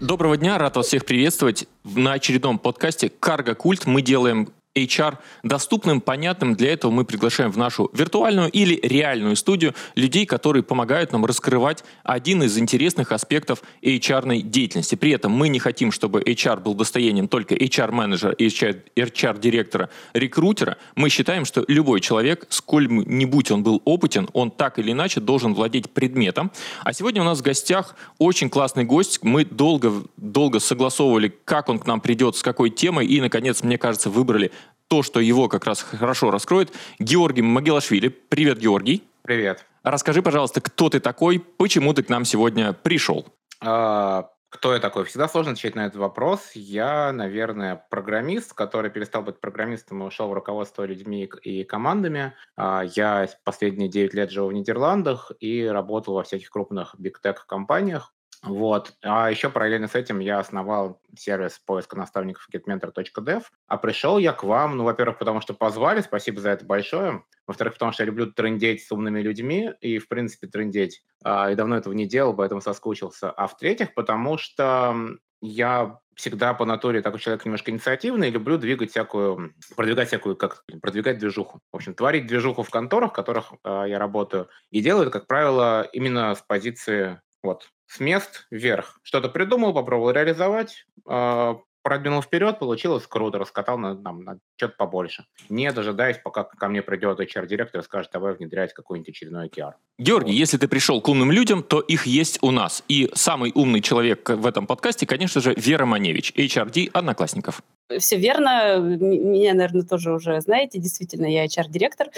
[0.00, 3.84] Доброго дня, рад вас всех приветствовать на очередном подкасте «Карго Культ».
[3.84, 6.54] Мы делаем HR доступным, понятным.
[6.54, 11.82] Для этого мы приглашаем в нашу виртуальную или реальную студию людей, которые помогают нам раскрывать
[12.04, 14.94] один из интересных аспектов HR деятельности.
[14.94, 20.76] При этом мы не хотим, чтобы HR был достоянием только HR-менеджера, HR-директора, рекрутера.
[20.94, 25.90] Мы считаем, что любой человек, сколь-нибудь он был опытен, он так или иначе должен владеть
[25.90, 26.52] предметом.
[26.84, 29.18] А сегодня у нас в гостях очень классный гость.
[29.22, 33.76] Мы долго, долго согласовывали, как он к нам придет, с какой темой, и, наконец, мне
[33.76, 34.52] кажется, выбрали
[34.90, 38.08] то, что его как раз хорошо раскроет, Георгий Магелашвили.
[38.08, 39.04] Привет, Георгий.
[39.22, 39.64] Привет.
[39.84, 43.24] Расскажи, пожалуйста, кто ты такой, почему ты к нам сегодня пришел?
[43.60, 45.04] А, кто я такой?
[45.04, 46.50] Всегда сложно отвечать на этот вопрос.
[46.54, 52.34] Я, наверное, программист, который перестал быть программистом и ушел в руководство людьми и командами.
[52.56, 58.12] А, я последние 9 лет живу в Нидерландах и работал во всяких крупных биг-тек-компаниях.
[58.42, 58.94] Вот.
[59.02, 63.42] А еще параллельно с этим я основал сервис поиска наставников getmentor.dev.
[63.66, 67.22] А пришел я к вам, ну, во-первых, потому что позвали, спасибо за это большое.
[67.46, 71.02] Во-вторых, потому что я люблю трендеть с умными людьми и, в принципе, трендеть.
[71.22, 73.30] А, и давно этого не делал, поэтому соскучился.
[73.30, 74.94] А в-третьих, потому что
[75.42, 81.18] я всегда по натуре такой человек немножко инициативный, люблю двигать всякую, продвигать всякую, как продвигать
[81.18, 81.60] движуху.
[81.72, 84.48] В общем, творить движуху в конторах, в которых э, я работаю.
[84.70, 89.00] И делаю это, как правило, именно с позиции вот с мест вверх.
[89.02, 95.24] Что-то придумал, попробовал реализовать, э, продвинул вперед, получилось круто, раскатал на, нам, на что-то побольше.
[95.48, 99.72] Не дожидаясь, пока ко мне придет HR-директор и скажет, давай внедрять какой-нибудь очередной OKR.
[99.98, 102.84] Георгий, если ты пришел к умным людям, то их есть у нас.
[102.86, 107.60] И самый умный человек в этом подкасте, конечно же, Вера Маневич, HRD Одноклассников.
[107.98, 108.78] Все верно.
[108.78, 110.78] Меня, наверное, тоже уже знаете.
[110.78, 112.08] Действительно, я HR-директор.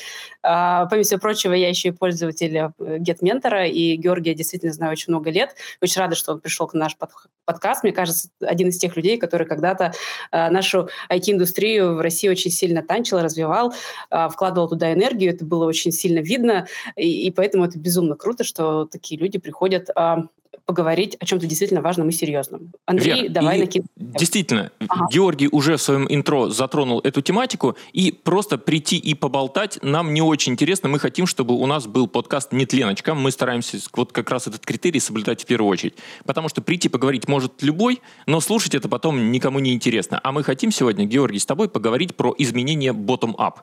[0.43, 5.13] А, помимо всего прочего, я еще и пользователь э, GetMentor, и Георгия действительно знаю очень
[5.13, 5.55] много лет.
[5.81, 6.97] Очень рада, что он пришел к наш
[7.45, 7.83] подкаст.
[7.83, 9.93] Мне кажется, один из тех людей, который когда-то
[10.31, 13.75] а, нашу IT-индустрию в России очень сильно танчил, развивал,
[14.11, 15.33] а, вкладывал туда энергию.
[15.33, 16.67] Это было очень сильно видно,
[16.97, 19.89] и, и поэтому это безумно круто, что такие люди приходят
[20.65, 22.73] поговорить о чем-то действительно важном и серьезном.
[22.87, 23.87] Андрей, Вер, давай накинем.
[23.97, 25.07] Действительно, ага.
[25.13, 30.23] Георгий уже в своем интро затронул эту тематику, и просто прийти и поболтать нам не
[30.23, 30.89] очень интересно.
[30.89, 33.15] Мы хотим, чтобы у нас был подкаст не тленочка.
[33.15, 35.95] Мы стараемся вот как раз этот критерий соблюдать в первую очередь.
[36.25, 40.21] Потому что прийти поговорить может любой, но слушать это потом никому не интересно.
[40.23, 43.55] А мы хотим сегодня, Георгий, с тобой поговорить про изменение bottom-up.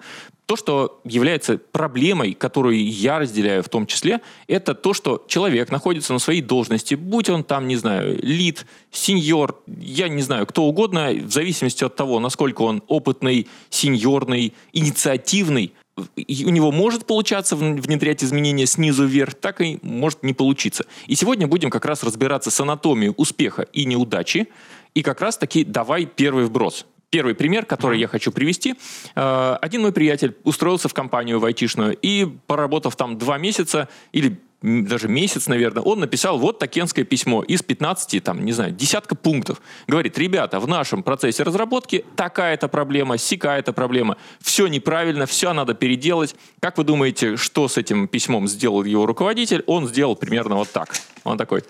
[0.46, 6.14] То, что является проблемой, которую я разделяю в том числе, это то, что человек находится
[6.14, 11.12] на своей должности, будь он там, не знаю, лид, сеньор, я не знаю, кто угодно,
[11.12, 18.66] в зависимости от того, насколько он опытный, сеньорный, инициативный, у него может получаться внедрять изменения
[18.66, 20.86] снизу вверх, так и может не получиться.
[21.08, 24.48] И сегодня будем как раз разбираться с анатомией успеха и неудачи,
[24.94, 26.86] и как раз таки давай первый вброс.
[27.10, 28.76] Первый пример, который я хочу привести.
[29.16, 34.40] Э, один мой приятель устроился в компанию в айтишную и, поработав там два месяца или
[34.62, 39.62] даже месяц, наверное, он написал вот такенское письмо из 15, там, не знаю, десятка пунктов.
[39.88, 46.36] Говорит, ребята, в нашем процессе разработки такая-то проблема, сякая-то проблема, все неправильно, все надо переделать.
[46.60, 49.64] Как вы думаете, что с этим письмом сделал его руководитель?
[49.66, 50.94] Он сделал примерно вот так.
[51.24, 51.64] Он такой,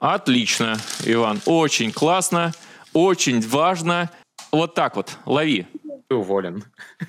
[0.00, 2.52] отлично, Иван, очень классно,
[2.92, 4.10] очень важно,
[4.50, 5.66] вот так вот, лови.
[6.12, 6.62] Ты уволен.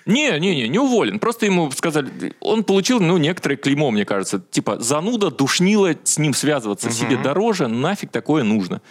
[0.05, 1.19] Не, не, не, не уволен.
[1.19, 4.41] Просто ему сказали, он получил, ну, некоторое клеймо, мне кажется.
[4.49, 6.95] Типа, зануда, душнила, с ним связываться угу.
[6.95, 8.81] себе дороже, нафиг такое нужно.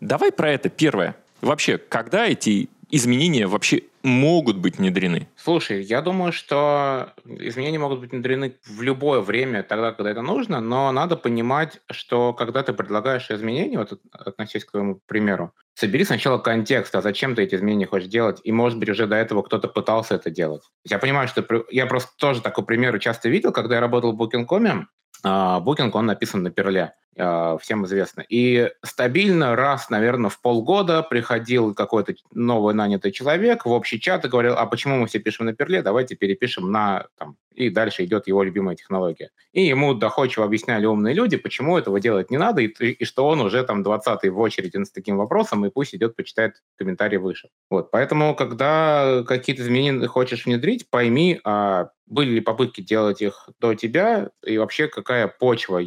[0.00, 1.16] Давай про это первое.
[1.42, 5.28] Вообще, когда эти изменения вообще могут быть внедрены?
[5.36, 10.60] Слушай, я думаю, что изменения могут быть внедрены в любое время, тогда, когда это нужно,
[10.60, 16.38] но надо понимать, что когда ты предлагаешь изменения, вот относясь к твоему примеру, собери сначала
[16.38, 19.68] контекст, а зачем ты эти изменения хочешь делать, и, может быть, уже до этого кто-то
[19.68, 20.62] пытался это делать.
[20.84, 24.88] Я понимаю, что я просто тоже такой пример часто видел, когда я работал в Booking.com,
[25.24, 26.94] Booking, он написан на перле.
[27.18, 28.24] А, всем известно.
[28.28, 34.28] И стабильно раз, наверное, в полгода приходил какой-то новый нанятый человек в общий чат и
[34.28, 37.06] говорил, а почему мы все пишем на перле, давайте перепишем на...
[37.18, 39.30] Там, и дальше идет его любимая технология.
[39.52, 43.40] И ему доходчиво объясняли умные люди, почему этого делать не надо, и, и что он
[43.40, 47.48] уже там 20-й в очереди с таким вопросом, и пусть идет, почитает комментарии выше.
[47.68, 53.74] Вот, поэтому, когда какие-то изменения хочешь внедрить, пойми, а были ли попытки делать их до
[53.74, 55.80] тебя, и вообще какая почва,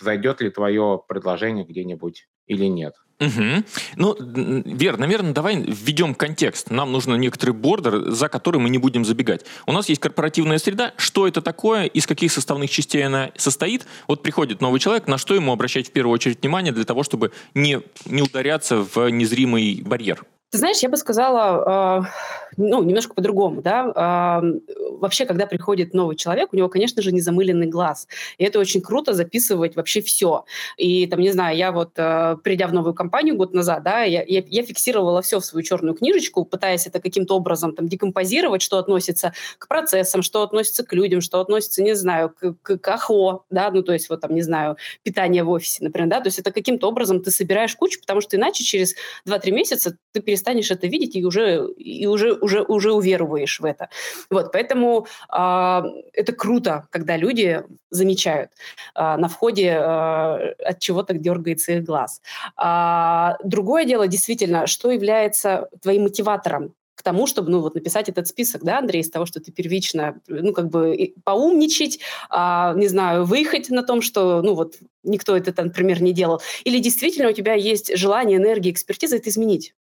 [0.00, 2.94] зайдет ли твое предложение где-нибудь или нет.
[3.20, 3.64] Угу.
[3.96, 6.70] Ну, Вер, наверное, давай введем контекст.
[6.70, 9.44] Нам нужно некоторый бордер, за который мы не будем забегать.
[9.66, 10.92] У нас есть корпоративная среда.
[10.96, 13.86] Что это такое, из каких составных частей она состоит?
[14.06, 17.32] Вот приходит новый человек, на что ему обращать в первую очередь внимание для того, чтобы
[17.54, 20.24] не, не ударяться в незримый барьер?
[20.50, 24.42] Ты знаешь, я бы сказала, э, ну, немножко по-другому, да.
[24.42, 24.58] Э,
[24.98, 28.08] вообще, когда приходит новый человек, у него, конечно же, не замыленный глаз.
[28.36, 30.44] И это очень круто записывать вообще все.
[30.76, 34.24] И там, не знаю, я вот, э, придя в новую компанию год назад, да, я,
[34.26, 38.78] я, я фиксировала все в свою черную книжечку, пытаясь это каким-то образом там декомпозировать, что
[38.78, 43.44] относится к процессам, что относится к людям, что относится, не знаю, к, к, к АХО,
[43.50, 46.40] да, ну, то есть вот там, не знаю, питание в офисе, например, да, то есть
[46.40, 48.96] это каким-то образом ты собираешь кучу, потому что иначе через
[49.26, 53.88] 2-3 месяца ты перестанешь это видеть и уже, и уже, уже, уже уверуешь в это.
[54.30, 55.82] Вот, поэтому э,
[56.14, 58.50] это круто, когда люди замечают
[58.94, 62.20] э, на входе, э, от чего так дергается их глаз.
[62.56, 68.26] А, другое дело, действительно, что является твоим мотиватором к тому, чтобы, ну, вот написать этот
[68.26, 73.24] список, да, Андрей, из того, что ты первично, ну, как бы поумничать, а, не знаю,
[73.24, 74.74] выехать на том, что, ну, вот
[75.04, 79.74] никто это, например, не делал, или действительно у тебя есть желание, энергия, экспертиза это изменить.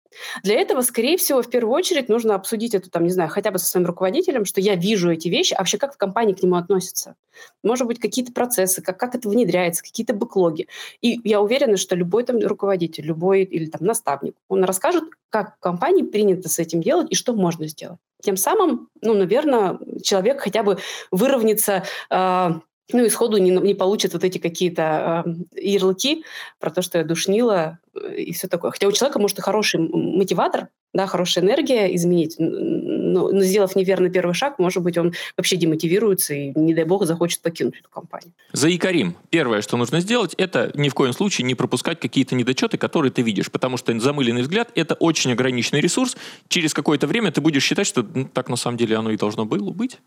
[0.43, 3.59] Для этого, скорее всего, в первую очередь нужно обсудить это, там, не знаю, хотя бы
[3.59, 6.57] со своим руководителем, что я вижу эти вещи, а вообще как в компании к нему
[6.57, 7.17] относятся.
[7.63, 10.69] Может быть, какие-то процессы, как, как это внедряется, какие-то бэклоги.
[11.01, 15.61] И я уверена, что любой там руководитель, любой или там наставник, он расскажет, как в
[15.61, 17.99] компании принято с этим делать и что можно сделать.
[18.23, 20.79] Тем самым, ну, наверное, человек хотя бы
[21.11, 22.51] выровняется э,
[22.93, 26.25] ну и сходу не, не получит вот эти какие-то э, ярлыки
[26.61, 28.71] про то, что я душнила э, и все такое.
[28.71, 34.11] Хотя у человека может и хороший мотиватор, да, хорошая энергия изменить, но, но сделав неверный
[34.11, 38.33] первый шаг, может быть, он вообще демотивируется и, не дай бог, захочет покинуть эту компанию.
[38.53, 39.17] За Икарим.
[39.31, 43.23] Первое, что нужно сделать, это ни в коем случае не пропускать какие-то недочеты, которые ты
[43.23, 46.17] видишь, потому что замыленный взгляд– это очень ограниченный ресурс.
[46.49, 49.45] Через какое-то время ты будешь считать, что ну, так на самом деле оно и должно
[49.45, 49.99] было быть.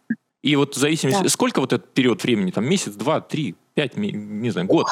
[0.41, 1.29] И вот в зависимости, да.
[1.29, 4.87] сколько вот этот период времени, там месяц, два, три, пять, не знаю, год?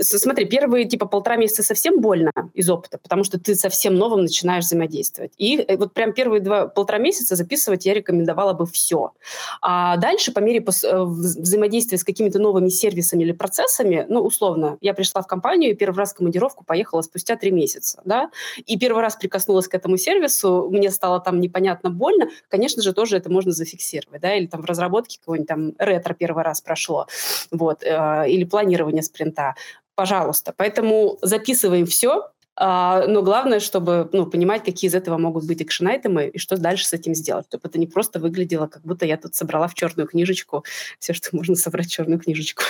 [0.00, 4.64] Смотри, первые типа полтора месяца совсем больно из опыта, потому что ты совсем новым начинаешь
[4.64, 5.32] взаимодействовать.
[5.38, 9.12] И э, вот прям первые два, полтора месяца записывать я рекомендовала бы все.
[9.60, 14.94] А дальше, по мере э, взаимодействия с какими-то новыми сервисами или процессами, ну, условно, я
[14.94, 18.30] пришла в компанию и первый раз в командировку поехала спустя три месяца, да,
[18.64, 23.16] и первый раз прикоснулась к этому сервису, мне стало там непонятно больно, конечно же, тоже
[23.16, 27.06] это можно зафиксировать, да, или там в разработке какого-нибудь там ретро первый раз прошло,
[27.50, 29.54] вот, э, или планирование спринта
[30.00, 30.54] пожалуйста.
[30.56, 36.28] Поэтому записываем все, а, но главное, чтобы ну, понимать, какие из этого могут быть экшен-айтемы
[36.28, 37.44] и что дальше с этим сделать.
[37.48, 40.64] Чтобы это не просто выглядело, как будто я тут собрала в черную книжечку
[40.98, 42.62] все, что можно собрать в черную книжечку.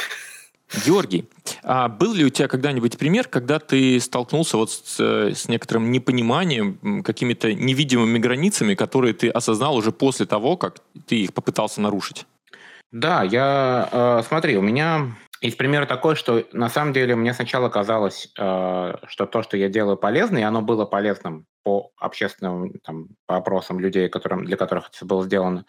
[0.85, 1.29] Георгий,
[1.63, 7.05] а был ли у тебя когда-нибудь пример, когда ты столкнулся вот с, с некоторым непониманием,
[7.05, 12.27] какими-то невидимыми границами, которые ты осознал уже после того, как ты их попытался нарушить?
[12.91, 17.69] Да, я, э, смотри, у меня есть пример такой, что на самом деле мне сначала
[17.69, 23.09] казалось, э, что то, что я делаю, полезно, и оно было полезным по общественным там,
[23.27, 25.65] по опросам людей, которым, для которых это было сделано.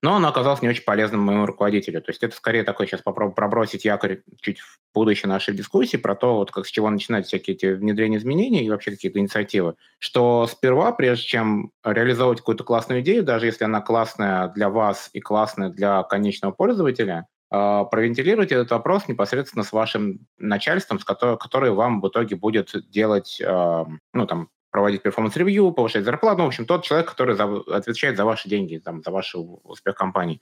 [0.00, 2.00] Но оно оказалось не очень полезным моему руководителю.
[2.00, 6.14] То есть это скорее такой, сейчас попробую пробросить якорь чуть в будущей нашей дискуссии про
[6.14, 9.74] то, вот как с чего начинать всякие эти внедрения изменений и вообще какие-то инициативы.
[9.98, 15.20] Что сперва, прежде чем реализовывать какую-то классную идею, даже если она классная для вас и
[15.20, 22.00] классная для конечного пользователя, провентилируйте этот вопрос непосредственно с вашим начальством, с которое, которое вам
[22.00, 26.66] в итоге будет делать, а, ну, там, проводить performance review, повышать зарплату, ну, в общем,
[26.66, 30.40] тот человек, который за, отвечает за ваши деньги, там, за ваш успех компании.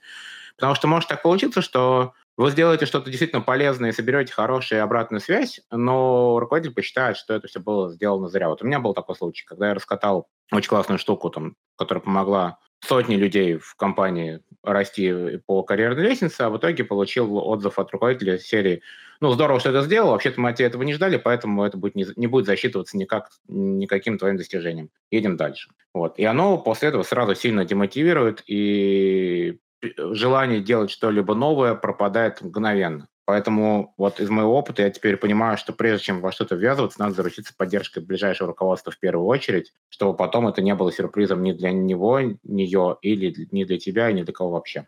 [0.57, 5.21] Потому что может так получиться, что вы сделаете что-то действительно полезное и соберете хорошую обратную
[5.21, 8.49] связь, но руководитель посчитает, что это все было сделано зря.
[8.49, 12.59] Вот у меня был такой случай, когда я раскатал очень классную штуку, там, которая помогла
[12.79, 18.37] сотни людей в компании расти по карьерной лестнице, а в итоге получил отзыв от руководителя
[18.37, 18.81] серии
[19.19, 21.95] «Ну, здорово, что это сделал, вообще-то мы от тебя этого не ждали, поэтому это будет
[21.95, 24.89] не, не будет засчитываться никак, никаким твоим достижением.
[25.09, 25.69] Едем дальше».
[25.93, 26.19] Вот.
[26.19, 29.59] И оно после этого сразу сильно демотивирует, и
[29.97, 33.07] желание делать что-либо новое пропадает мгновенно.
[33.27, 37.13] Поэтому вот из моего опыта я теперь понимаю, что прежде чем во что-то ввязываться, надо
[37.13, 41.73] заручиться поддержкой ближайшего руководства в первую очередь, чтобы потом это не было сюрпризом ни для
[41.73, 44.87] него, нее, или ни для тебя, ни для кого вообще.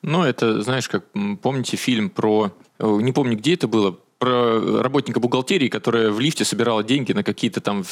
[0.00, 1.04] Ну, это, знаешь, как
[1.42, 2.52] помните фильм про...
[2.78, 7.22] Э, не помню, где это было, про работника бухгалтерии, которая в лифте собирала деньги на
[7.22, 7.84] какие-то там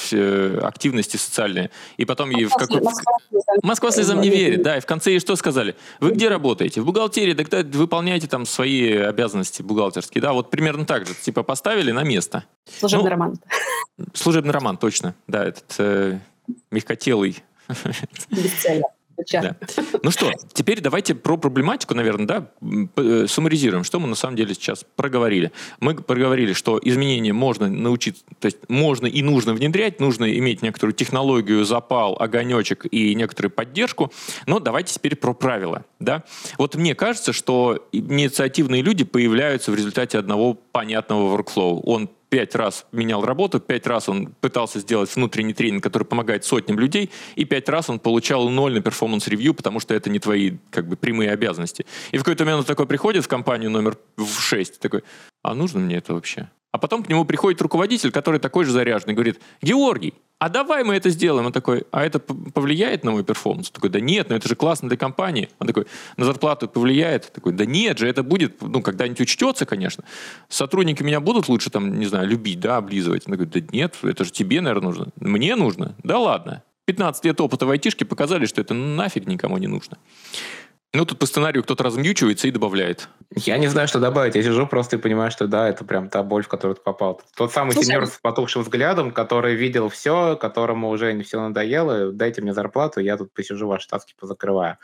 [0.62, 1.70] активности социальные.
[1.96, 3.12] И потом ей в какой Москва,
[3.62, 4.78] Москва слезам не верит, да.
[4.78, 5.74] И в конце ей что сказали?
[6.00, 6.80] Вы где работаете?
[6.80, 10.22] В бухгалтерии, тогда выполняйте там свои обязанности бухгалтерские.
[10.22, 11.14] Да, вот примерно так же.
[11.14, 12.44] Типа поставили на место.
[12.78, 13.38] Служебный ну, роман.
[14.14, 15.14] Служебный роман, точно.
[15.26, 16.18] Да, этот э,
[16.70, 17.42] мягкотелый.
[18.30, 18.86] Бесцельно.
[19.30, 19.56] Да.
[20.02, 22.50] Ну что, теперь давайте про проблематику, наверное, да,
[22.96, 25.52] э, суммаризируем, что мы на самом деле сейчас проговорили.
[25.80, 30.94] Мы проговорили, что изменения можно научиться, то есть можно и нужно внедрять, нужно иметь некоторую
[30.94, 34.12] технологию, запал, огонечек и некоторую поддержку,
[34.46, 36.24] но давайте теперь про правила, да.
[36.58, 41.80] Вот мне кажется, что инициативные люди появляются в результате одного понятного workflow.
[41.84, 46.78] Он пять раз менял работу, пять раз он пытался сделать внутренний тренинг, который помогает сотням
[46.78, 50.52] людей, и пять раз он получал ноль на performance review, потому что это не твои
[50.70, 51.84] как бы прямые обязанности.
[52.10, 55.04] И в какой-то момент он такой приходит в компанию номер в 6, такой,
[55.42, 56.48] а нужно мне это вообще?
[56.70, 60.96] А потом к нему приходит руководитель, который такой же заряженный, говорит, Георгий, а давай мы
[60.96, 61.46] это сделаем.
[61.46, 63.68] Он такой, а это повлияет на мой перформанс?
[63.68, 65.48] Он такой, да нет, но это же классно для компании.
[65.60, 67.30] Он такой, на зарплату повлияет?
[67.32, 70.02] Такой, да нет же, это будет, ну, когда-нибудь учтется, конечно.
[70.48, 73.22] Сотрудники меня будут лучше, там, не знаю, любить, да, облизывать.
[73.28, 75.06] Он такой, да нет, это же тебе, наверное, нужно.
[75.20, 75.94] Мне нужно?
[76.02, 76.64] Да ладно.
[76.86, 79.96] 15 лет опыта в айтишке показали, что это нафиг никому не нужно.
[80.94, 83.08] Ну, тут по сценарию кто-то размьючивается и добавляет.
[83.34, 84.34] Я не знаю, что добавить.
[84.34, 87.22] Я сижу просто и понимаю, что да, это прям та боль, в которую ты попал.
[87.34, 92.42] Тот самый Слушай, сеньор с потухшим взглядом, который видел все, которому уже все надоело, дайте
[92.42, 94.76] мне зарплату, я тут посижу, ваши таски позакрываю.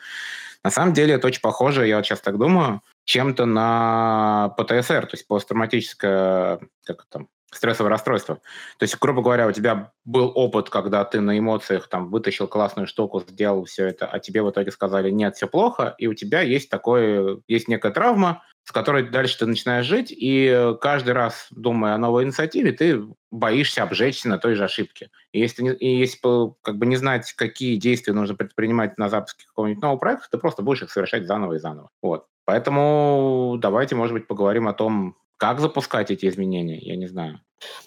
[0.64, 5.10] На самом деле это очень похоже, я вот сейчас так думаю, чем-то на ПТСР, то
[5.12, 8.36] есть посттравматическое, как там, стрессовое расстройство.
[8.78, 12.86] То есть, грубо говоря, у тебя был опыт, когда ты на эмоциях там вытащил классную
[12.86, 16.42] штуку, сделал все это, а тебе в итоге сказали, нет, все плохо, и у тебя
[16.42, 21.94] есть такое, есть некая травма, с которой дальше ты начинаешь жить, и каждый раз, думая
[21.94, 25.08] о новой инициативе, ты боишься обжечься на той же ошибке.
[25.32, 26.20] И если, и если
[26.60, 30.60] как бы не знать, какие действия нужно предпринимать на запуске какого-нибудь нового проекта, ты просто
[30.60, 31.88] будешь их совершать заново и заново.
[32.02, 32.26] Вот.
[32.44, 37.40] Поэтому давайте, может быть, поговорим о том, как запускать эти изменения, я не знаю.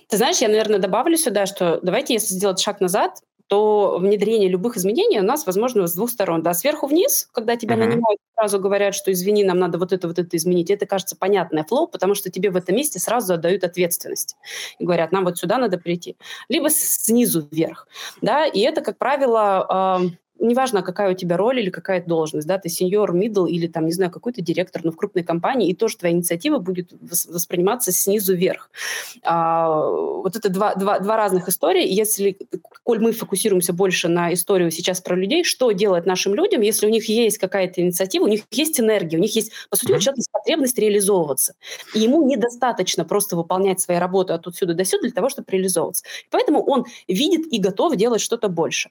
[0.08, 4.77] Ты знаешь, я, наверное, добавлю сюда, что давайте, если сделать шаг назад, то внедрение любых
[4.77, 6.41] изменений у нас возможно с двух сторон.
[6.41, 7.79] Да, сверху вниз, когда тебя uh-huh.
[7.79, 10.72] нанимают, сразу говорят, что извини, нам надо вот это, вот это изменить.
[10.72, 14.38] Это кажется понятное флоу, потому что тебе в этом месте сразу отдают ответственность.
[14.79, 16.15] И говорят, нам вот сюда надо прийти.
[16.48, 17.89] Либо снизу вверх.
[18.22, 20.00] Да, и это, как правило,
[20.41, 23.91] неважно, какая у тебя роль или какая должность, да, ты сеньор, мидл или там, не
[23.91, 28.69] знаю, какой-то директор, но в крупной компании, и тоже твоя инициатива будет восприниматься снизу вверх.
[29.24, 31.88] А, вот это два, два, два разных истории.
[31.88, 32.38] Если,
[32.83, 36.89] коль мы фокусируемся больше на историю сейчас про людей, что делать нашим людям, если у
[36.89, 39.95] них есть какая-то инициатива, у них есть энергия, у них есть, по сути, mm-hmm.
[39.95, 41.53] у человека есть потребность реализовываться.
[41.93, 46.03] И ему недостаточно просто выполнять свои работы от отсюда до сюда для того, чтобы реализовываться.
[46.29, 48.89] Поэтому он видит и готов делать что-то больше.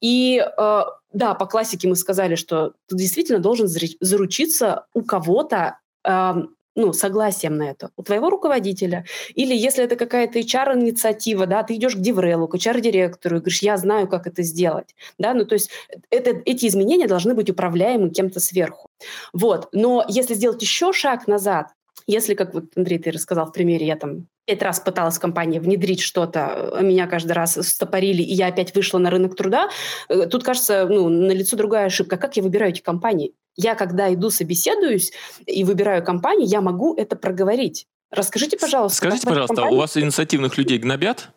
[0.00, 3.68] И э, да, по классике мы сказали, что ты действительно должен
[4.00, 6.34] заручиться у кого-то э,
[6.76, 9.04] ну, согласием на это, у твоего руководителя.
[9.34, 13.76] Или если это какая-то HR-инициатива, да, ты идешь к Деврелу, к HR-директору и говоришь, я
[13.76, 14.94] знаю, как это сделать.
[15.18, 15.70] Да, ну, то есть
[16.10, 18.88] это, эти изменения должны быть управляемы кем-то сверху.
[19.32, 19.68] Вот.
[19.72, 21.68] Но если сделать еще шаг назад,
[22.06, 26.00] если, как вот Андрей, ты рассказал в примере, я там пять раз пыталась компания внедрить
[26.00, 29.70] что-то, а меня каждый раз стопорили, и я опять вышла на рынок труда,
[30.08, 32.16] э, тут, кажется, ну, на лицо другая ошибка.
[32.16, 33.32] Как я выбираю эти компании?
[33.56, 35.12] Я, когда иду собеследуюсь
[35.46, 37.86] и выбираю компании, я могу это проговорить.
[38.10, 38.98] Расскажите, пожалуйста.
[38.98, 39.76] Скажите, пожалуйста, компании...
[39.76, 41.30] у вас инициативных людей гнобят?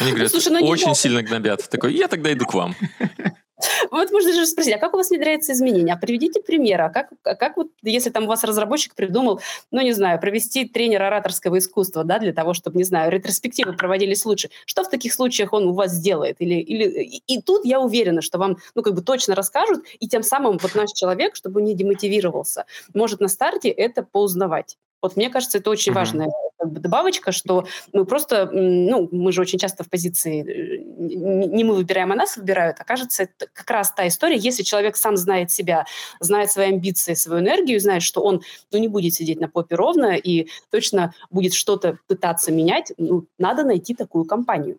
[0.00, 1.68] Они говорят, Слушай, ну, очень сильно гнобят.
[1.68, 2.74] Такой, я тогда иду к вам.
[3.90, 5.94] Вот можно же спросить, а как у вас внедряется изменение?
[5.94, 6.84] А приведите примеры.
[6.84, 10.66] А как, а как вот, если там у вас разработчик придумал, ну, не знаю, провести
[10.66, 14.50] тренер ораторского искусства, да, для того, чтобы, не знаю, ретроспективы проводились лучше.
[14.66, 16.36] Что в таких случаях он у вас сделает?
[16.38, 20.22] Или, или, и тут я уверена, что вам, ну, как бы точно расскажут, и тем
[20.22, 24.76] самым вот наш человек, чтобы не демотивировался, может на старте это поузнавать.
[25.02, 25.94] Вот мне кажется, это очень mm-hmm.
[25.94, 26.28] важная
[26.64, 31.74] бы, добавочка, что мы просто, ну, мы же очень часто в позиции, э, не мы
[31.74, 32.80] выбираем, а нас выбирают.
[32.80, 35.86] Окажется, это как раз та история, если человек сам знает себя,
[36.20, 40.16] знает свои амбиции, свою энергию, знает, что он ну, не будет сидеть на попе ровно
[40.16, 44.78] и точно будет что-то пытаться менять, ну, надо найти такую компанию.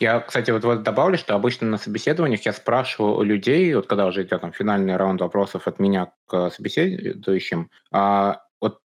[0.00, 4.06] Я, кстати, вот, вот добавлю, что обычно на собеседованиях я спрашиваю у людей, вот когда
[4.06, 8.42] уже идет там финальный раунд вопросов от меня к собеседующим, а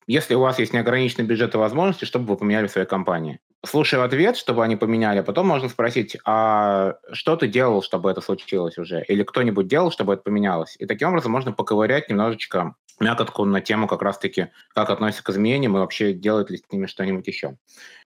[0.07, 3.39] если у вас есть неограниченный бюджет и возможности, чтобы вы поменяли в своей компании.
[3.65, 8.21] Слушаю ответ, чтобы они поменяли, а потом можно спросить, а что ты делал, чтобы это
[8.21, 9.03] случилось уже?
[9.03, 10.75] Или кто-нибудь делал, чтобы это поменялось?
[10.79, 15.75] И таким образом можно поковырять немножечко мякотку на тему как раз-таки, как относится к изменениям
[15.75, 17.57] и вообще делает ли с ними что-нибудь еще.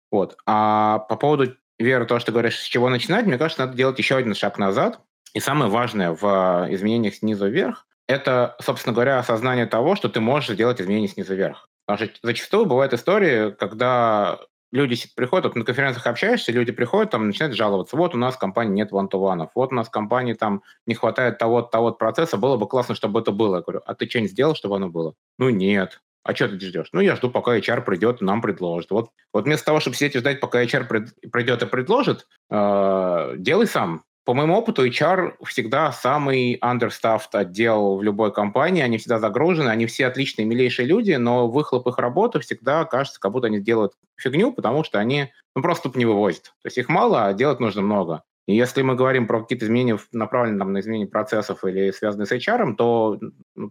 [0.10, 0.38] Вот.
[0.46, 3.98] А по поводу Вера, то, что ты говоришь, с чего начинать, мне кажется, надо делать
[3.98, 5.00] еще один шаг назад.
[5.34, 10.54] И самое важное в изменениях снизу вверх– это, собственно говоря, осознание того, что ты можешь
[10.54, 11.70] сделать изменения снизу вверх.
[11.86, 14.40] Потому что зачастую бывают истории, когда
[14.72, 17.98] люди приходят, вот на конференциях общаешься, люди приходят, там начинают жаловаться.
[17.98, 21.38] Вот у нас в компании нет ван-ту-ванов, вот у нас в компании там не хватает
[21.38, 23.58] того-то, того процесса, было бы классно, чтобы это было.
[23.58, 25.14] Я говорю, а ты что-нибудь сделал, чтобы оно было?
[25.38, 26.02] Ну, нет.
[26.24, 26.90] А что ты ждешь?
[26.94, 28.92] Ну, я жду, пока HR придет и нам предложит.
[28.92, 30.86] Вот, вот вместо того, чтобы сидеть и ждать, пока HR
[31.32, 34.04] придет и предложит, э, делай сам.
[34.24, 39.88] По моему опыту, HR всегда самый understaffed отдел в любой компании, они всегда загружены, они
[39.88, 44.54] все отличные, милейшие люди, но выхлоп их работы всегда кажется, как будто они делают фигню,
[44.54, 46.54] потому что они ну, просто не вывозят.
[46.62, 48.24] То есть их мало, а делать нужно много.
[48.48, 52.32] И если мы говорим про какие-то изменения, направленные там, на изменение процессов или связанные с
[52.32, 53.20] HR, то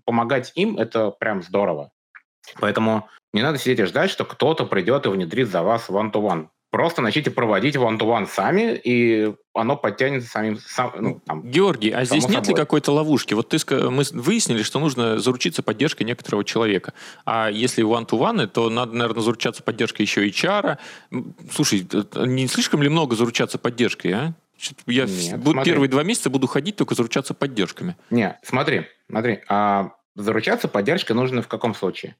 [0.04, 1.90] помогать им– это прям здорово.
[2.58, 6.48] Поэтому не надо сидеть и ждать, что кто-то придет и внедрит за вас one-to-one.
[6.70, 10.58] Просто начните проводить one-to-one сами, и оно подтянется самим...
[10.58, 12.48] Сам, ну, там, Георгий, а здесь нет собой.
[12.50, 13.34] ли какой-то ловушки?
[13.34, 13.58] Вот ты,
[13.90, 16.92] мы выяснили, что нужно заручиться поддержкой некоторого человека.
[17.26, 20.78] А если one-to-one, то надо, наверное, заручаться поддержкой еще HR.
[21.50, 24.34] Слушай, не слишком ли много заручаться поддержкой, а?
[24.86, 27.96] Я Нет, буду, первые два месяца буду ходить только заручаться поддержками.
[28.10, 29.40] Не, смотри, смотри.
[29.48, 32.16] А заручаться поддержкой нужно в каком случае?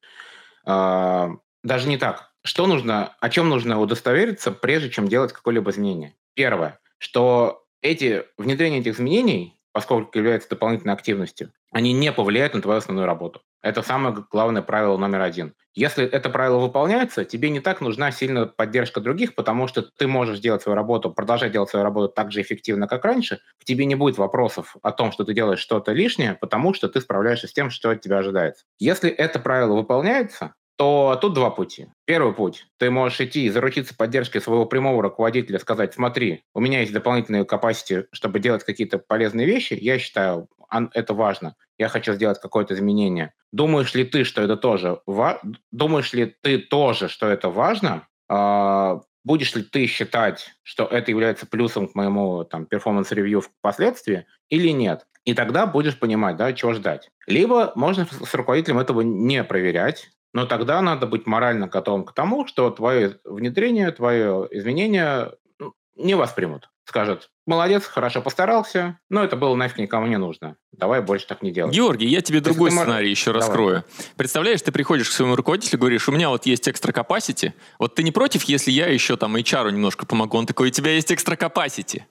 [0.65, 1.31] А,
[1.63, 2.30] даже не так.
[2.43, 6.15] Что нужно, о чем нужно удостовериться, прежде чем делать какое-либо изменение?
[6.35, 12.79] Первое, что эти, внедрение этих изменений, поскольку являются дополнительной активностью, они не повлияют на твою
[12.79, 13.43] основную работу.
[13.63, 15.55] Это самое главное правило номер один.
[15.75, 20.41] Если это правило выполняется, тебе не так нужна сильная поддержка других, потому что ты можешь
[20.41, 23.41] делать свою работу, продолжать делать свою работу так же эффективно, как раньше.
[23.61, 27.01] К тебе не будет вопросов о том, что ты делаешь что-то лишнее, потому что ты
[27.03, 28.65] справляешься с тем, что от тебя ожидается.
[28.79, 31.89] Если это правило выполняется, то тут два пути.
[32.07, 32.67] Первый путь.
[32.79, 37.45] Ты можешь идти и заручиться поддержкой своего прямого руководителя, сказать, смотри, у меня есть дополнительные
[37.45, 40.49] capacity, чтобы делать какие-то полезные вещи, я считаю,
[40.95, 43.35] это важно, я хочу сделать какое-то изменение.
[43.53, 45.53] Думаешь ли ты, что это тоже важно?
[45.71, 48.09] Думаешь ли ты тоже, что это важно?
[48.31, 54.25] А, будешь ли ты считать, что это является плюсом к моему там performance review впоследствии
[54.49, 55.07] или нет?
[55.27, 57.11] И тогда будешь понимать, да, чего ждать.
[57.27, 62.47] Либо можно с руководителем этого не проверять, но тогда надо быть морально готовым к тому,
[62.47, 66.71] что твое внедрение, твое изменение ну, не воспримут.
[66.85, 70.57] Скажут, молодец, хорошо постарался, но это было нафиг никому не нужно.
[70.73, 71.73] Давай больше так не делать.
[71.73, 73.11] Георгий, я тебе То другой сценарий мор...
[73.11, 73.41] еще Давай.
[73.41, 73.85] раскрою.
[74.17, 77.95] Представляешь, ты приходишь к своему руководителю и говоришь, у меня вот есть экстра capacity, вот
[77.95, 80.39] ты не против, если я еще там HR немножко помогу?
[80.39, 82.03] Он такой, у тебя есть экстра capacity.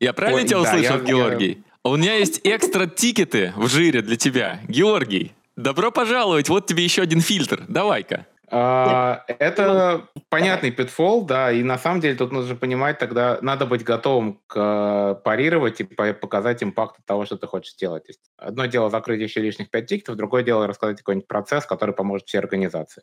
[0.00, 1.64] Я правильно тебя услышал, Георгий?
[1.84, 4.60] У меня есть экстра тикеты в жире для тебя.
[4.68, 7.64] Георгий, Добро пожаловать, вот тебе еще один фильтр.
[7.66, 8.26] Давай-ка.
[8.48, 13.82] А, это понятный pitfall, да, и на самом деле тут нужно понимать, тогда надо быть
[13.82, 18.04] готовым к э, парировать и показать impact того, что ты хочешь сделать.
[18.36, 22.38] Одно дело закрыть еще лишних пять тикетов, другое дело рассказать какой-нибудь процесс, который поможет всей
[22.38, 23.02] организации.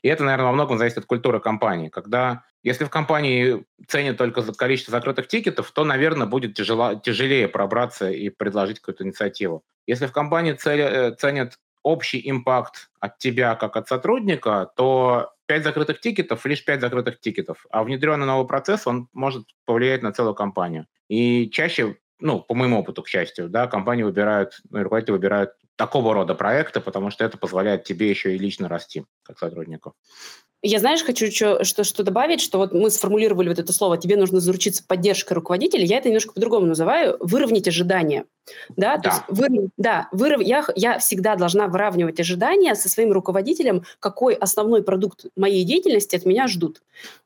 [0.00, 1.90] И это, наверное, во многом зависит от культуры компании.
[1.90, 7.46] Когда, если в компании ценят только за количество закрытых тикетов, то, наверное, будет тяжело, тяжелее
[7.46, 9.62] пробраться и предложить какую-то инициативу.
[9.86, 16.00] Если в компании э, ценят общий impact от тебя как от сотрудника, то 5 закрытых
[16.00, 17.66] тикетов, лишь 5 закрытых тикетов.
[17.70, 20.86] А внедренный новый процесс, он может повлиять на целую компанию.
[21.08, 26.14] И чаще, ну, по моему опыту, к счастью, да, компании выбирают, ну, руководители выбирают такого
[26.14, 29.94] рода проекты, потому что это позволяет тебе еще и лично расти как сотруднику.
[30.62, 34.16] Я, знаешь, хочу что, что, что добавить, что вот мы сформулировали вот это слово «тебе
[34.16, 38.26] нужно заручиться поддержкой руководителя», я это немножко по-другому называю «выровнять ожидания».
[38.76, 39.02] Да, да.
[39.02, 39.70] то есть вырав...
[39.78, 40.42] да, вырав...
[40.42, 46.26] я, я всегда должна выравнивать ожидания со своим руководителем, какой основной продукт моей деятельности от
[46.26, 46.82] меня ждут.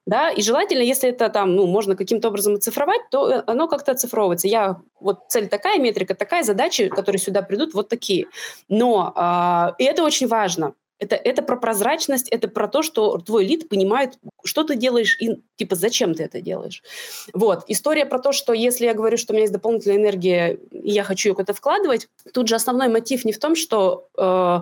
[0.07, 3.93] Да, и желательно, если это там, ну, можно каким-то образом оцифровать, то э, оно как-то
[3.93, 4.47] оцифровывается.
[4.47, 8.27] Я, вот цель такая, метрика такая, задачи, которые сюда придут, вот такие.
[8.69, 13.45] Но, э, и это очень важно, это, это про прозрачность, это про то, что твой
[13.45, 16.83] лид понимает, что ты делаешь и типа зачем ты это делаешь.
[17.33, 17.65] Вот.
[17.69, 21.03] История про то, что если я говорю, что у меня есть дополнительная энергия, и я
[21.03, 24.61] хочу ее куда-то вкладывать, тут же основной мотив не в том, что э,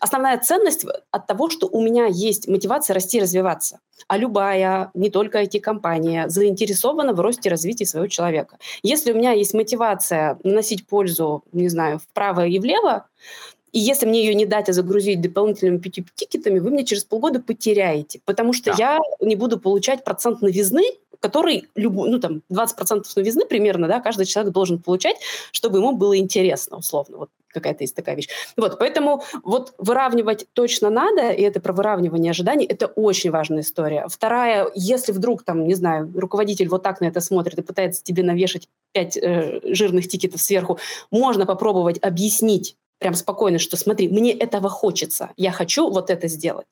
[0.00, 3.80] основная ценность от того, что у меня есть мотивация расти и развиваться.
[4.08, 8.58] А любая, не только IT-компания, заинтересована в росте и развитии своего человека.
[8.82, 13.06] Если у меня есть мотивация наносить пользу, не знаю, вправо и влево,
[13.74, 17.40] и если мне ее не дать, а загрузить дополнительными пяти тикетами, вы мне через полгода
[17.40, 18.76] потеряете, потому что да.
[18.78, 20.84] я не буду получать процент новизны,
[21.18, 25.16] который, любой, ну там, 20% новизны примерно, да, каждый человек должен получать,
[25.50, 27.16] чтобы ему было интересно, условно.
[27.18, 28.28] Вот какая-то есть такая вещь.
[28.56, 34.06] Вот, поэтому вот выравнивать точно надо, и это про выравнивание ожиданий, это очень важная история.
[34.08, 38.22] Вторая, если вдруг там, не знаю, руководитель вот так на это смотрит и пытается тебе
[38.22, 40.78] навешать пять э, жирных тикетов сверху,
[41.10, 46.66] можно попробовать объяснить прям спокойно, что смотри, мне этого хочется, я хочу вот это сделать.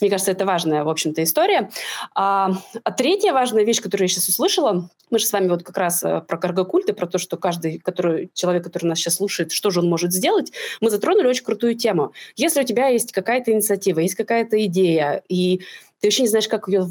[0.00, 1.70] Мне кажется, это важная, в общем-то, история.
[2.14, 2.52] А,
[2.84, 6.02] а третья важная вещь, которую я сейчас услышала, мы же с вами вот как раз
[6.04, 9.80] э, про каргокульты, про то, что каждый который, человек, который нас сейчас слушает, что же
[9.80, 12.12] он может сделать, мы затронули очень крутую тему.
[12.36, 15.62] Если у тебя есть какая-то инициатива, есть какая-то идея, и
[16.02, 16.84] ты вообще не знаешь, как ее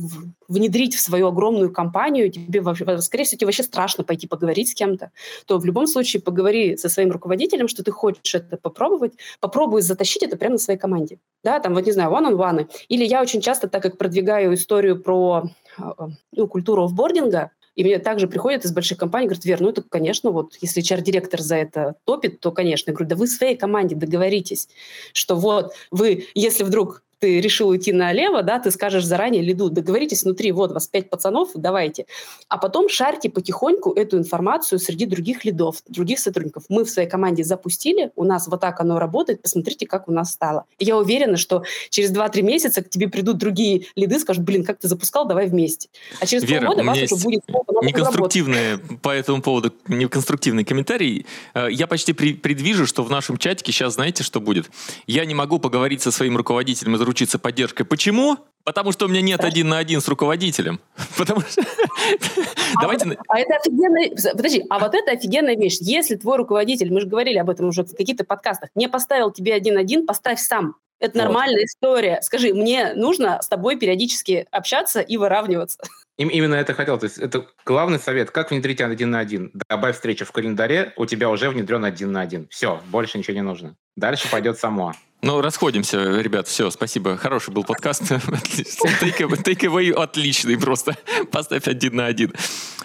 [0.48, 2.62] внедрить в свою огромную компанию, тебе,
[3.02, 5.12] скорее всего, тебе вообще страшно пойти поговорить с кем-то,
[5.46, 10.24] то в любом случае поговори со своим руководителем, что ты хочешь это попробовать, попробуй затащить
[10.24, 11.20] это прямо на своей команде.
[11.44, 12.70] Да, там, вот не знаю, one-on-one.
[12.88, 15.44] Или я очень часто, так как продвигаю историю про
[15.78, 19.70] а, а, ну, культуру офбординга, и мне также приходят из больших компаний, говорят, Вер, ну
[19.70, 22.92] это, конечно, вот если HR-директор за это топит, то, конечно.
[22.92, 24.70] Я говорю, да вы в своей команде договоритесь,
[25.12, 30.24] что вот вы, если вдруг ты решил уйти налево, да, ты скажешь заранее лиду, договоритесь
[30.24, 32.08] внутри, вот вас пять пацанов, давайте.
[32.50, 36.64] А потом шарьте потихоньку эту информацию среди других лидов, других сотрудников.
[36.68, 40.32] Мы в своей команде запустили, у нас вот так оно работает, посмотрите, как у нас
[40.32, 40.66] стало.
[40.80, 44.88] Я уверена, что через 2-3 месяца к тебе придут другие лиды, скажут, блин, как ты
[44.88, 45.90] запускал, давай вместе.
[46.20, 47.44] А через Вера, полгода у вас уже будет
[47.84, 51.28] неконструктивные по этому поводу неконструктивный комментарий.
[51.54, 54.72] Э, я почти предвижу, что в нашем чатике сейчас знаете, что будет?
[55.06, 57.84] Я не могу поговорить со своим руководителем из заручиться поддержкой.
[57.84, 58.38] Почему?
[58.64, 60.80] Потому что у меня нет один на один с руководителем.
[61.18, 61.62] Потому что...
[61.62, 63.18] А Давайте...
[63.28, 64.34] А это офигенная...
[64.36, 65.78] Подожди, а вот это офигенная вещь.
[65.82, 69.54] Если твой руководитель, мы же говорили об этом уже в каких-то подкастах, не поставил тебе
[69.54, 70.76] один-один, поставь сам.
[71.02, 71.26] Это вот.
[71.26, 72.22] нормальная история.
[72.22, 75.80] Скажи, мне нужно с тобой периодически общаться и выравниваться.
[76.18, 77.00] Им, именно это хотел.
[77.00, 78.30] То есть это главный совет.
[78.30, 79.52] Как внедрить один на один?
[79.68, 82.48] Добавь встречу в календаре, у тебя уже внедрен один на один.
[82.52, 83.76] Все, больше ничего не нужно.
[83.96, 84.94] Дальше пойдет само.
[85.24, 87.18] Ну, расходимся, ребят, все, спасибо.
[87.18, 88.02] Хороший был подкаст.
[88.12, 90.96] Take away отличный просто.
[91.32, 92.34] Поставь один на один.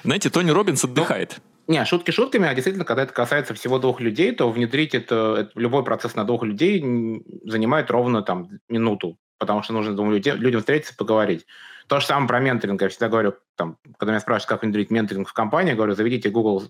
[0.05, 1.39] Знаете, Тони Робинс отдыхает.
[1.69, 5.85] Не, шутки шутками, а действительно, когда это касается всего двух людей, то внедрить это, любой
[5.85, 6.81] процесс на двух людей
[7.45, 11.45] занимает ровно там минуту, потому что нужно двум людям, людям встретиться поговорить.
[11.89, 12.83] То же самое про менторинг.
[12.83, 16.31] Я всегда говорю, там, когда меня спрашивают, как внедрить менторинг в компании, я говорю, заведите
[16.31, 16.65] Google,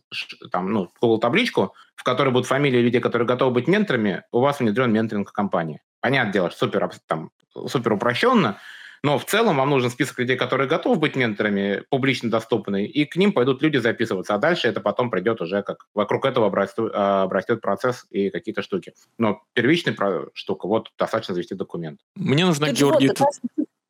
[0.51, 4.61] там, ну, Google табличку, в которой будут фамилии людей, которые готовы быть менторами, у вас
[4.61, 5.81] внедрен менторинг в компании.
[6.01, 7.31] Понятное дело, супер, там,
[7.67, 8.59] супер упрощенно,
[9.07, 13.15] но в целом вам нужен список людей, которые готовы быть менторами, публично доступный, и к
[13.15, 14.35] ним пойдут люди записываться.
[14.35, 18.95] А дальше это потом придет уже как вокруг этого обрастет, обрастет процесс и какие-то штуки.
[19.17, 19.95] Но первичная
[20.35, 22.01] штука, вот достаточно завести документ.
[22.17, 23.13] Мне нужна, Георгий,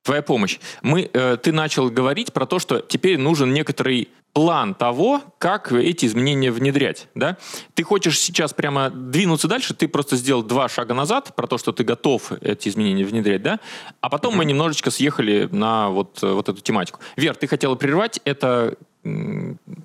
[0.02, 0.59] твоя помощь.
[0.83, 6.05] Мы, э, ты начал говорить про то, что теперь нужен некоторый план того, как эти
[6.05, 7.09] изменения внедрять.
[7.14, 7.38] Да?
[7.72, 11.72] Ты хочешь сейчас прямо двинуться дальше, ты просто сделал два шага назад про то, что
[11.72, 13.61] ты готов эти изменения внедрять, да?
[14.03, 14.37] а потом mm-hmm.
[14.37, 17.01] мы немножечко съехали на вот, вот эту тематику.
[17.16, 18.77] Вер, ты хотела прерывать, это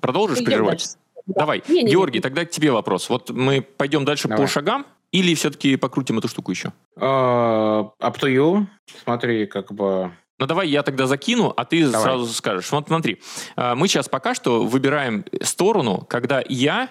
[0.02, 0.80] продолжишь Идем прерывать?
[0.80, 0.96] Дальше.
[1.24, 2.22] Давай, не, не, Георгий, не.
[2.22, 3.08] тогда к тебе вопрос.
[3.08, 4.44] Вот мы пойдем дальше Давай.
[4.44, 6.74] по шагам, или все-таки покрутим эту штуку еще?
[6.98, 8.66] Uh, up to you.
[9.02, 10.12] Смотри, как бы...
[10.42, 12.02] Ну давай я тогда закину, а ты давай.
[12.02, 12.72] сразу скажешь.
[12.72, 13.20] Вот смотри,
[13.54, 16.88] а, мы сейчас пока что выбираем сторону, когда я,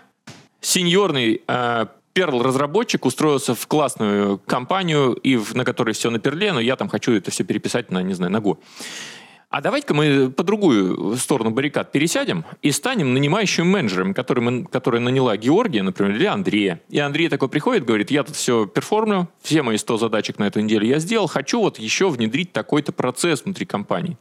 [0.62, 6.62] сеньорный э, Perl-разработчик, устроился в классную компанию, и в, на которой все на перле, но
[6.62, 8.58] я там хочу это все переписать на, не знаю, на Go.
[9.52, 15.02] А давайте-ка мы по другую сторону баррикад пересядем и станем нанимающим менеджером, который, мы, который
[15.02, 16.80] наняла Георгия, например, или Андрея.
[16.90, 20.62] И Андрей такой приходит, говорит, я тут все перформлю, все мои 100 задачек на эту
[20.62, 24.18] неделю я сделал, хочу вот еще внедрить такой-то процесс внутри компании.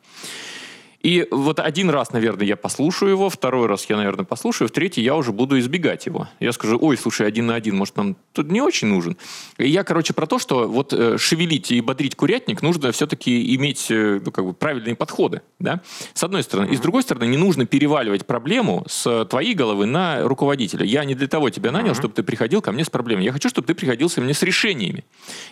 [1.03, 5.03] И вот один раз, наверное, я послушаю его, второй раз я, наверное, послушаю, в третий
[5.03, 6.29] я уже буду избегать его.
[6.41, 9.17] Я скажу, ой, слушай, один на один, может, нам тут не очень нужен.
[9.57, 13.87] И я, короче, про то, что вот э, шевелить и бодрить курятник нужно все-таки иметь
[13.91, 15.81] э, ну, как бы правильные подходы, да,
[16.13, 16.71] с одной стороны.
[16.71, 20.85] И с другой стороны, не нужно переваливать проблему с твоей головы на руководителя.
[20.85, 23.25] Я не для того тебя нанял, чтобы ты приходил ко мне с проблемой.
[23.25, 25.05] Я хочу, чтобы ты приходил ко мне с решениями.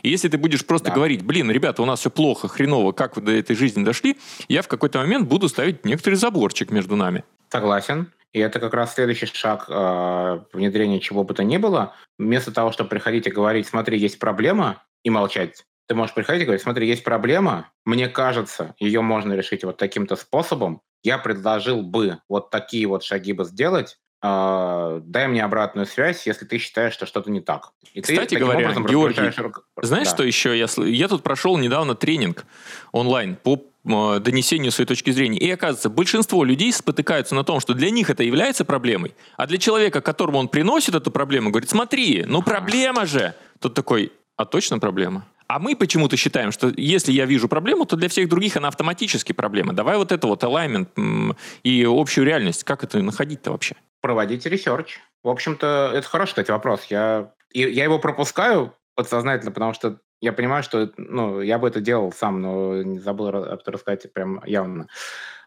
[0.03, 0.95] И если ты будешь просто да.
[0.95, 4.17] говорить, блин, ребята, у нас все плохо, хреново, как вы до этой жизни дошли,
[4.49, 7.25] я в какой-то момент буду буду ставить некоторый заборчик между нами.
[7.51, 8.13] Согласен.
[8.33, 11.95] И это как раз следующий шаг э, внедрения чего бы то ни было.
[12.19, 16.45] Вместо того, чтобы приходить и говорить, смотри, есть проблема, и молчать, ты можешь приходить и
[16.45, 22.19] говорить, смотри, есть проблема, мне кажется, ее можно решить вот таким-то способом, я предложил бы
[22.29, 27.07] вот такие вот шаги бы сделать, Uh, дай мне обратную связь, если ты считаешь, что
[27.07, 27.71] что-то не так.
[27.95, 29.31] И Кстати ты, говоря, Георгий,
[29.81, 30.13] знаешь, да.
[30.13, 30.59] что еще?
[30.59, 32.45] Я, я тут прошел недавно тренинг
[32.91, 35.39] онлайн по донесению своей точки зрения.
[35.39, 39.59] И оказывается, большинство людей спотыкаются на том, что для них это является проблемой, а для
[39.59, 43.35] человека, которому он приносит эту проблему, говорит, смотри, ну проблема же.
[43.61, 45.27] Тот такой, а точно проблема?
[45.49, 49.33] А мы почему-то считаем, что если я вижу проблему, то для всех других она автоматически
[49.33, 49.73] проблема.
[49.73, 53.75] Давай вот это вот alignment и общую реальность, как это находить-то вообще?
[54.03, 55.01] Проводить research.
[55.25, 56.85] В общем-то, это хороший, кстати, вопрос.
[56.91, 62.13] Я, я его пропускаю подсознательно, потому что я понимаю, что ну, я бы это делал
[62.13, 64.89] сам, но не забыл рассказать прям явно.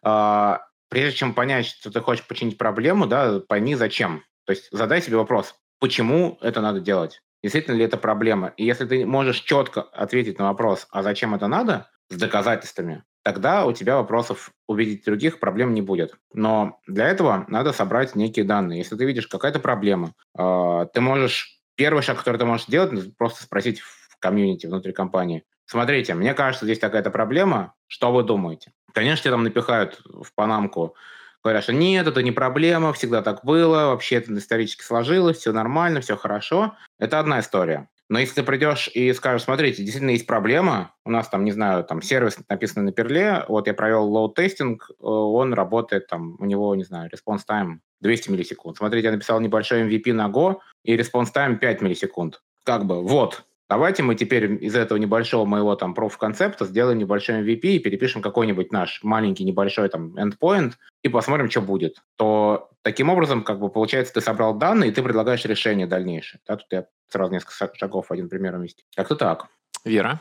[0.04, 4.24] А, прежде чем понять, что ты хочешь починить проблему, да, пойми зачем.
[4.46, 7.22] То есть задай себе вопрос, почему это надо делать?
[7.44, 8.54] Действительно ли это проблема?
[8.58, 13.66] И если ты можешь четко ответить на вопрос, а зачем это надо, с доказательствами, тогда
[13.66, 16.16] у тебя вопросов увидеть других проблем не будет.
[16.34, 18.80] Но для этого надо собрать некие данные.
[18.80, 23.44] Если ты видишь какая-то проблема, э, ты можешь первый шаг, который ты можешь сделать, просто
[23.44, 23.82] спросить
[24.22, 25.44] комьюнити внутри компании.
[25.66, 28.72] Смотрите, мне кажется, здесь такая-то проблема, что вы думаете?
[28.94, 30.96] Конечно, тебе там напихают в панамку
[31.44, 36.02] говорят, что нет, это не проблема, всегда так было, вообще это исторически сложилось, все нормально,
[36.02, 36.76] все хорошо.
[37.00, 37.90] Это одна история.
[38.10, 41.86] Но если ты придешь и скажешь, смотрите, действительно есть проблема, у нас там, не знаю,
[41.86, 46.46] там сервис написан на перле, вот я провел load testing, э, он работает там, у
[46.46, 48.78] него, не знаю, response time 200 миллисекунд.
[48.78, 52.42] Смотрите, я написал небольшой MVP на Go, и response time 5 миллисекунд.
[52.66, 57.62] Как бы, вот, Давайте мы теперь из этого небольшого моего там проф-концепта сделаем небольшой MVP
[57.62, 62.04] и перепишем какой-нибудь наш маленький небольшой там endpoint и посмотрим, что будет.
[62.18, 66.42] То таким образом, как бы получается, ты собрал данные, и ты предлагаешь решение дальнейшее.
[66.46, 68.84] Да, тут я сразу несколько шагов один пример вместе.
[68.94, 69.48] Как-то так.
[69.86, 70.20] Вера?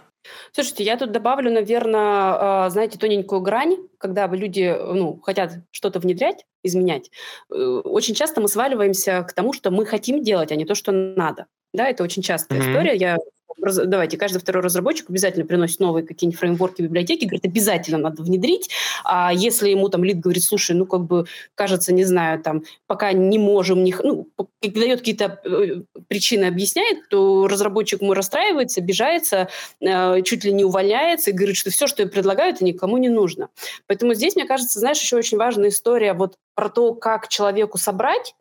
[0.53, 6.45] Слушайте, я тут добавлю, наверное, а, знаете, тоненькую грань, когда люди ну, хотят что-то внедрять,
[6.63, 7.11] изменять.
[7.53, 10.93] Э, очень часто мы сваливаемся к тому, что мы хотим делать, а не то, что
[10.93, 11.47] надо.
[11.73, 12.71] Да, это очень частая mm-hmm.
[12.71, 12.97] история.
[12.97, 13.17] Я
[13.59, 18.71] давайте, каждый второй разработчик обязательно приносит новые какие-нибудь фреймворки, библиотеки, говорит, обязательно надо внедрить.
[19.05, 23.13] А если ему там лид говорит, слушай, ну как бы, кажется, не знаю, там, пока
[23.13, 24.29] не можем, не, ну,
[24.63, 29.49] дает какие-то э, причины, объясняет, то разработчик ему расстраивается, обижается,
[29.81, 33.09] э, чуть ли не увольняется и говорит, что все, что я предлагаю, это никому не
[33.09, 33.49] нужно.
[33.87, 38.35] Поэтому здесь, мне кажется, знаешь, еще очень важная история вот про то, как человеку собрать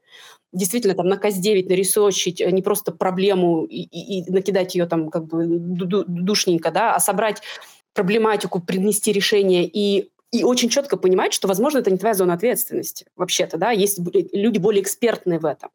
[0.51, 5.09] действительно там на КАС-9 нарисочить э, не просто проблему и, и, и накидать ее там
[5.09, 7.41] как бы душненько, да, а собрать
[7.93, 13.05] проблематику, принести решение и и очень четко понимать, что, возможно, это не твоя зона ответственности
[13.15, 13.99] вообще-то, да, есть
[14.31, 15.71] люди более экспертные в этом.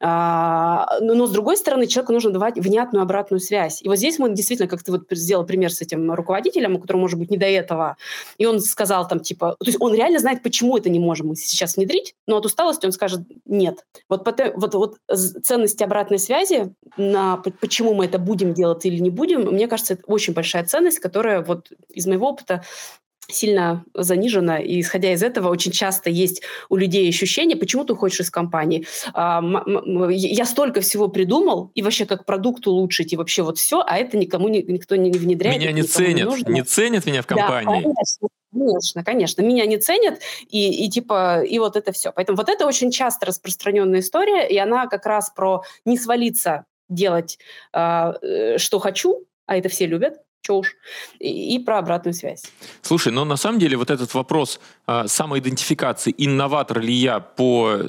[0.00, 3.82] А, но, но, с другой стороны, человеку нужно давать внятную обратную связь.
[3.82, 7.02] И вот здесь мы действительно, как ты вот сделал пример с этим руководителем, у которого,
[7.02, 7.96] может быть, не до этого,
[8.38, 11.36] и он сказал там, типа, то есть он реально знает, почему это не можем мы
[11.36, 13.84] сейчас внедрить, но от усталости он скажет нет.
[14.08, 14.96] Вот, вот, вот
[15.42, 20.04] ценность обратной связи на почему мы это будем делать или не будем, мне кажется, это
[20.06, 22.62] очень большая ценность, которая вот из моего опыта
[23.28, 28.20] сильно занижена, и исходя из этого очень часто есть у людей ощущение, почему ты уходишь
[28.20, 28.86] из компании.
[29.14, 29.42] А,
[30.10, 34.16] я столько всего придумал, и вообще как продукт улучшить, и вообще вот все, а это
[34.16, 35.60] никому никто не внедряет.
[35.60, 37.64] Меня не ценят, не, не ценят меня в компании.
[37.64, 38.28] Да, конечно.
[38.52, 39.42] Конечно, конечно.
[39.42, 42.10] Меня не ценят, и, и типа, и вот это все.
[42.12, 47.38] Поэтому вот это очень часто распространенная история, и она как раз про не свалиться делать,
[47.74, 50.14] э, что хочу, а это все любят,
[50.46, 50.76] чушь,
[51.18, 52.44] и, и про обратную связь.
[52.82, 57.80] Слушай, но на самом деле вот этот вопрос э, самоидентификации, инноватор ли я по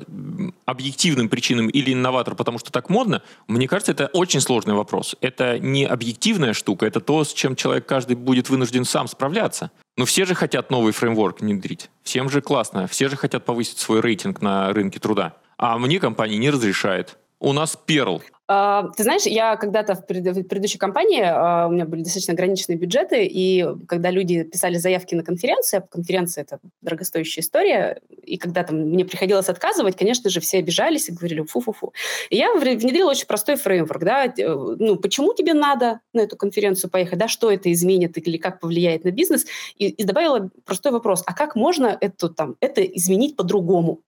[0.65, 5.15] объективным причинам или инноватор, потому что так модно, мне кажется, это очень сложный вопрос.
[5.21, 9.71] Это не объективная штука, это то, с чем человек каждый будет вынужден сам справляться.
[9.97, 11.89] Но все же хотят новый фреймворк внедрить.
[12.03, 12.87] Всем же классно.
[12.87, 15.37] Все же хотят повысить свой рейтинг на рынке труда.
[15.57, 17.17] А мне компания не разрешает.
[17.39, 18.21] У нас Perl.
[18.49, 22.33] Uh, ты знаешь, я когда-то в, пред, в предыдущей компании, uh, у меня были достаточно
[22.33, 28.37] ограниченные бюджеты, и когда люди писали заявки на конференции, а конференция– это дорогостоящая история, и
[28.37, 31.93] когда там мне приходилось отказывать, конечно же, все обижались и говорили фу-фу-фу.
[32.29, 37.19] И я внедрила очень простой фреймворк, да, ну, почему тебе надо на эту конференцию поехать,
[37.19, 39.45] да, что это изменит или как повлияет на бизнес,
[39.75, 43.99] и, и добавила простой вопрос, а как можно это, там, это изменить по-другому?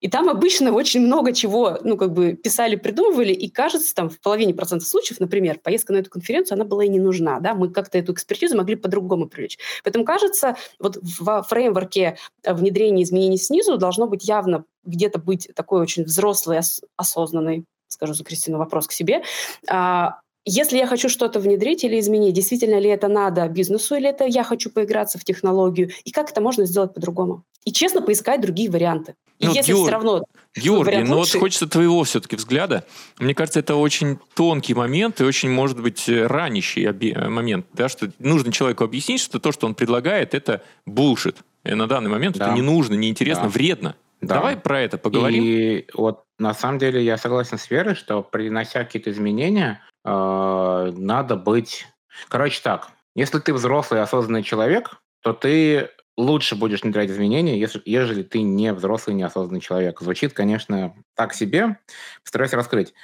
[0.00, 4.20] И там обычно очень много чего, ну, как бы писали, придумывали, и кажется, там в
[4.20, 7.70] половине процентов случаев, например, поездка на эту конференцию, она была и не нужна, да, мы
[7.70, 9.58] как-то эту экспертизу могли по-другому привлечь.
[9.82, 16.04] Поэтому кажется, вот в фреймворке внедрения изменений снизу должно быть явно где-то быть такой очень
[16.04, 16.60] взрослый,
[16.96, 19.22] осознанный, скажу за Кристину вопрос к себе,
[19.68, 24.24] а, если я хочу что-то внедрить или изменить, действительно ли это надо бизнесу, или это
[24.24, 27.44] я хочу поиграться в технологию, и как это можно сделать по-другому?
[27.64, 29.14] И честно поискать другие варианты.
[29.38, 30.24] И ну, если Юр, все равно
[30.56, 32.84] Георгий, ну вот хочется твоего все-таки взгляда.
[33.18, 36.88] Мне кажется, это очень тонкий момент и очень, может быть, ранящий
[37.28, 41.36] момент, да, что нужно человеку объяснить, что то, что он предлагает, это булшит.
[41.64, 42.46] И на данный момент да.
[42.46, 43.48] это не нужно, неинтересно, да.
[43.50, 43.96] вредно.
[44.20, 44.36] Да.
[44.36, 45.44] Давай про это поговорим.
[45.44, 51.36] И вот на самом деле я согласен с Верой, что принося какие-то изменения, э, надо
[51.36, 51.86] быть...
[52.28, 58.22] Короче так, если ты взрослый осознанный человек, то ты лучше будешь внедрять изменения, если, ежели
[58.22, 60.00] ты не взрослый, неосознанный человек.
[60.00, 61.78] Звучит, конечно, так себе.
[62.22, 62.94] Постараюсь раскрыть.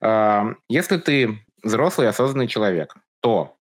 [0.00, 3.56] Э, если ты взрослый осознанный человек, то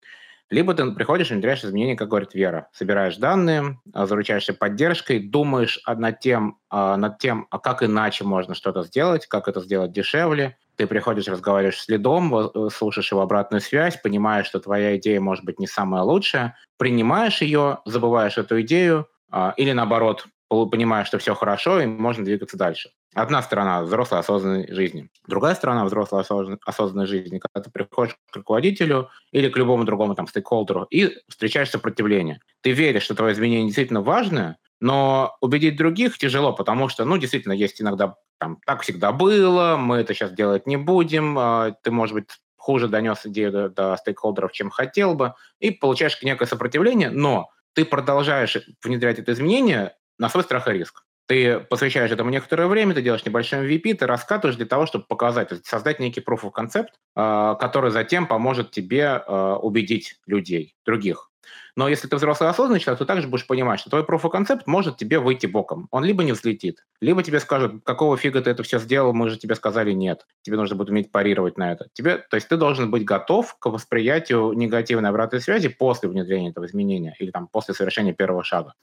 [0.50, 2.68] либо ты приходишь и внедряешь изменения, как говорит Вера.
[2.74, 8.82] Собираешь данные, а, заручаешься поддержкой, думаешь над тем, над тем, а как иначе можно что-то
[8.82, 10.58] сделать, как это сделать дешевле.
[10.76, 15.44] Ты приходишь, разговариваешь с лидом, э, слушаешь его обратную связь, понимаешь, что твоя идея может
[15.44, 21.34] быть не самая лучшая, принимаешь ее, забываешь эту идею, а, или наоборот, понимаешь, что все
[21.34, 22.90] хорошо, и можно двигаться дальше.
[23.14, 25.10] Одна сторона взрослой осознанной жизни.
[25.26, 26.24] Другая сторона взрослой
[26.64, 31.70] осознанной жизни, когда ты приходишь к руководителю или к любому другому там стейкхолдеру и встречаешь
[31.70, 32.40] сопротивление.
[32.62, 37.52] Ты веришь, что твое изменение действительно важное, но убедить других тяжело, потому что, ну, действительно,
[37.52, 42.14] есть иногда там, так всегда было, мы это сейчас делать не будем, а, ты, может
[42.14, 47.50] быть, хуже донес идею до, до стейкхолдеров, чем хотел бы, и получаешь некое сопротивление, но
[47.74, 51.04] ты продолжаешь внедрять это изменение на свой страх и риск.
[51.28, 55.64] Ты посвящаешь этому некоторое время, ты делаешь небольшой MVP, ты раскатываешь для того, чтобы показать,
[55.64, 61.31] создать некий proof of concept, а, который затем поможет тебе а, убедить людей, других.
[61.74, 65.18] Но если ты взрослый осознанный человек, то также будешь понимать, что твой concept может тебе
[65.18, 65.88] выйти боком.
[65.90, 69.38] Он либо не взлетит, либо тебе скажут, какого фига ты это все сделал, мы же
[69.38, 70.26] тебе сказали нет.
[70.42, 71.88] Тебе нужно будет уметь парировать на это.
[71.94, 76.66] Тебе, то есть ты должен быть готов к восприятию негативной обратной связи после внедрения этого
[76.66, 78.74] изменения или там после совершения первого шага.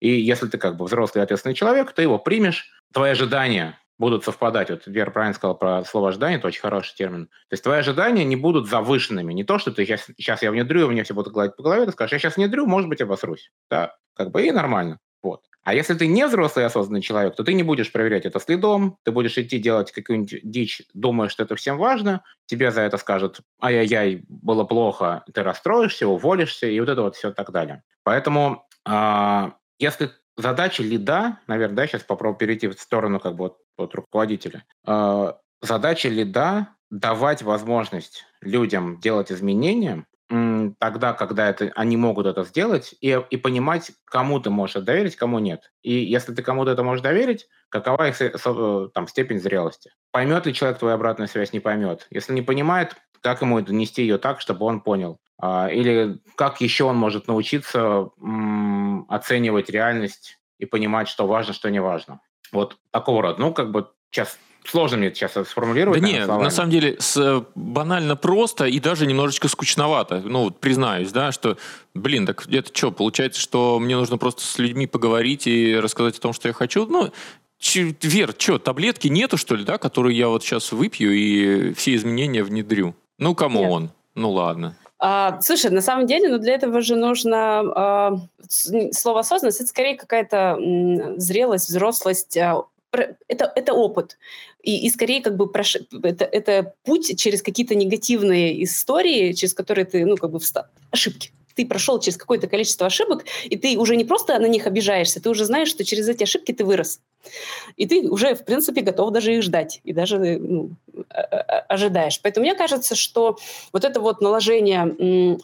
[0.00, 4.68] И если ты как бы взрослый ответственный человек, ты его примешь, твои ожидания будут совпадать.
[4.68, 7.26] Вот Вера правильно сказала про слово ожидание, это очень хороший термин.
[7.26, 9.32] То есть твои ожидания не будут завышенными.
[9.32, 11.92] Не то, что ты сейчас, сейчас я внедрю, мне все будут гладить по голове, ты
[11.92, 13.52] скажешь, я сейчас внедрю, может быть, обосрусь.
[13.70, 14.98] Да, как бы и нормально.
[15.22, 15.42] Вот.
[15.62, 19.12] А если ты не взрослый осознанный человек, то ты не будешь проверять это следом, ты
[19.12, 24.24] будешь идти делать какую-нибудь дичь, думая, что это всем важно, тебе за это скажут, ай-яй-яй,
[24.28, 27.84] было плохо, ты расстроишься, уволишься, и вот это вот все так далее.
[28.02, 30.10] Поэтому а, если
[30.42, 34.64] задача лида, наверное, да, сейчас попробую перейти в сторону как бы вот, вот руководителя.
[34.86, 40.04] Э, задача лида давать возможность людям делать изменения
[40.78, 45.38] тогда, когда это, они могут это сделать, и, и понимать, кому ты можешь доверить, кому
[45.38, 45.72] нет.
[45.82, 49.90] И если ты кому-то это можешь доверить, какова их э, там, степень зрелости.
[50.10, 52.06] Поймет ли человек твою обратную связь, не поймет.
[52.10, 55.18] Если не понимает, как ему донести ее так, чтобы он понял.
[55.38, 58.08] А, или как еще он может научиться
[59.08, 62.20] оценивать реальность и понимать, что важно, что не важно.
[62.52, 63.40] Вот такого рода.
[63.40, 66.00] Ну, как бы сейчас сложно мне сейчас сформулировать.
[66.00, 70.20] Да нет, на самом деле с, банально просто и даже немножечко скучновато.
[70.20, 71.56] Ну, вот признаюсь, да, что,
[71.94, 76.20] блин, так это что, получается, что мне нужно просто с людьми поговорить и рассказать о
[76.20, 76.86] том, что я хочу?
[76.86, 77.12] Ну,
[77.58, 81.94] ч, Вер, что, таблетки нету, что ли, да, которые я вот сейчас выпью и все
[81.94, 82.94] изменения внедрю?
[83.18, 83.90] Ну, кому он?
[84.14, 84.76] Ну, ладно.
[85.04, 89.96] А, слушай, на самом деле, ну для этого же нужно а, слово осознанность, это скорее
[89.96, 90.56] какая-то
[91.16, 92.62] зрелость, взрослость, а,
[93.26, 94.16] это, это опыт.
[94.62, 95.76] И, и скорее как бы прош...
[96.04, 100.66] это, это путь через какие-то негативные истории, через которые ты, ну, как бы встал.
[100.92, 105.20] Ошибки ты прошел через какое-то количество ошибок, и ты уже не просто на них обижаешься,
[105.20, 107.00] ты уже знаешь, что через эти ошибки ты вырос.
[107.76, 110.70] И ты уже, в принципе, готов даже их ждать, и даже ну,
[111.68, 112.20] ожидаешь.
[112.22, 113.38] Поэтому мне кажется, что
[113.72, 114.84] вот это вот наложение,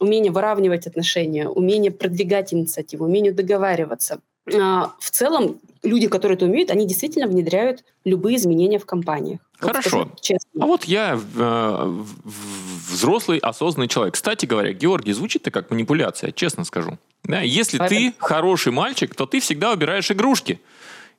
[0.00, 4.20] умение выравнивать отношения, умение продвигать инициативу, умение договариваться,
[4.54, 9.40] а, в целом люди, которые это умеют, они действительно внедряют любые изменения в компаниях.
[9.58, 9.98] Хорошо.
[9.98, 10.40] Вот.
[10.60, 12.04] А вот я э,
[12.90, 14.14] взрослый, осознанный человек.
[14.14, 16.98] Кстати говоря, Георгий, звучит-то как манипуляция, честно скажу.
[17.24, 20.60] Да, если а ты хороший мальчик, то ты всегда убираешь игрушки.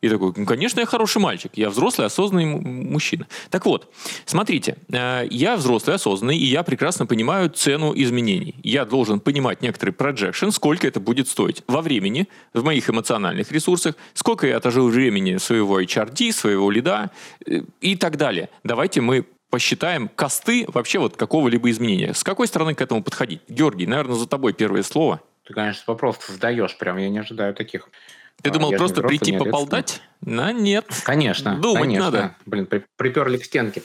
[0.02, 3.28] И такой, ну, конечно, я хороший мальчик, я взрослый, осознанный мужчина.
[3.50, 3.92] Так вот,
[4.26, 8.56] смотрите, э, я взрослый, осознанный, и я прекрасно понимаю цену изменений.
[8.64, 13.96] Я должен понимать некоторый projection, сколько это будет стоить во времени, в моих эмоциональных ресурсах,
[14.14, 17.12] сколько я отожил времени своего HRD, своего лида
[17.46, 18.50] э, и так далее.
[18.64, 22.14] Давайте мы посчитаем косты вообще вот какого-либо изменения.
[22.14, 23.42] С какой стороны к этому подходить?
[23.50, 25.22] Георгий, наверное, за тобой первое слово.
[25.46, 27.90] Ты, конечно, вопрос задаешь, прям я не ожидаю таких.
[28.42, 30.02] Ты думал просто прийти поболтать?
[30.22, 30.86] Но нет.
[31.04, 31.56] Конечно.
[31.56, 32.06] Думать конечно.
[32.06, 32.36] надо.
[32.46, 33.84] Блин, при, приперли к стенке.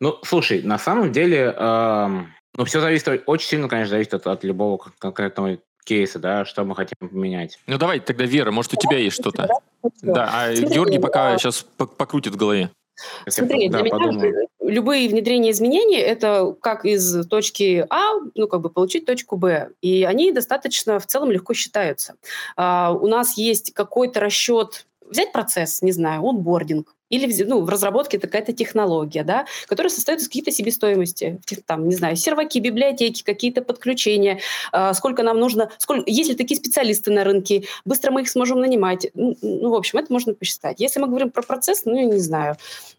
[0.00, 2.24] Ну, слушай, на самом деле, э,
[2.56, 6.74] ну, все зависит, очень сильно, конечно, зависит от, от любого конкретного кейса, да, что мы
[6.74, 7.58] хотим поменять.
[7.66, 9.48] Ну, давай тогда, Вера, может, у тебя есть что-то?
[10.02, 12.70] Да, а Георгий пока сейчас покрутит в голове.
[13.26, 14.48] Смотри, для меня подумаю.
[14.74, 19.70] Любые внедрения изменений– это как из точки А, ну, как бы получить точку Б.
[19.80, 22.14] И они достаточно в целом легко считаются.
[22.56, 28.18] А, у нас есть какой-то расчет взять процесс, не знаю, онбординг, или ну, в разработке
[28.18, 34.40] какая-то технология, да, которая состоит из каких-то себестоимости, там, не знаю, серваки, библиотеки, какие-то подключения,
[34.72, 38.60] э, сколько нам нужно, сколько, есть ли такие специалисты на рынке, быстро мы их сможем
[38.60, 39.10] нанимать.
[39.14, 40.80] Ну, ну в общем, это можно посчитать.
[40.80, 42.56] Если мы говорим про процесс, ну, я не знаю,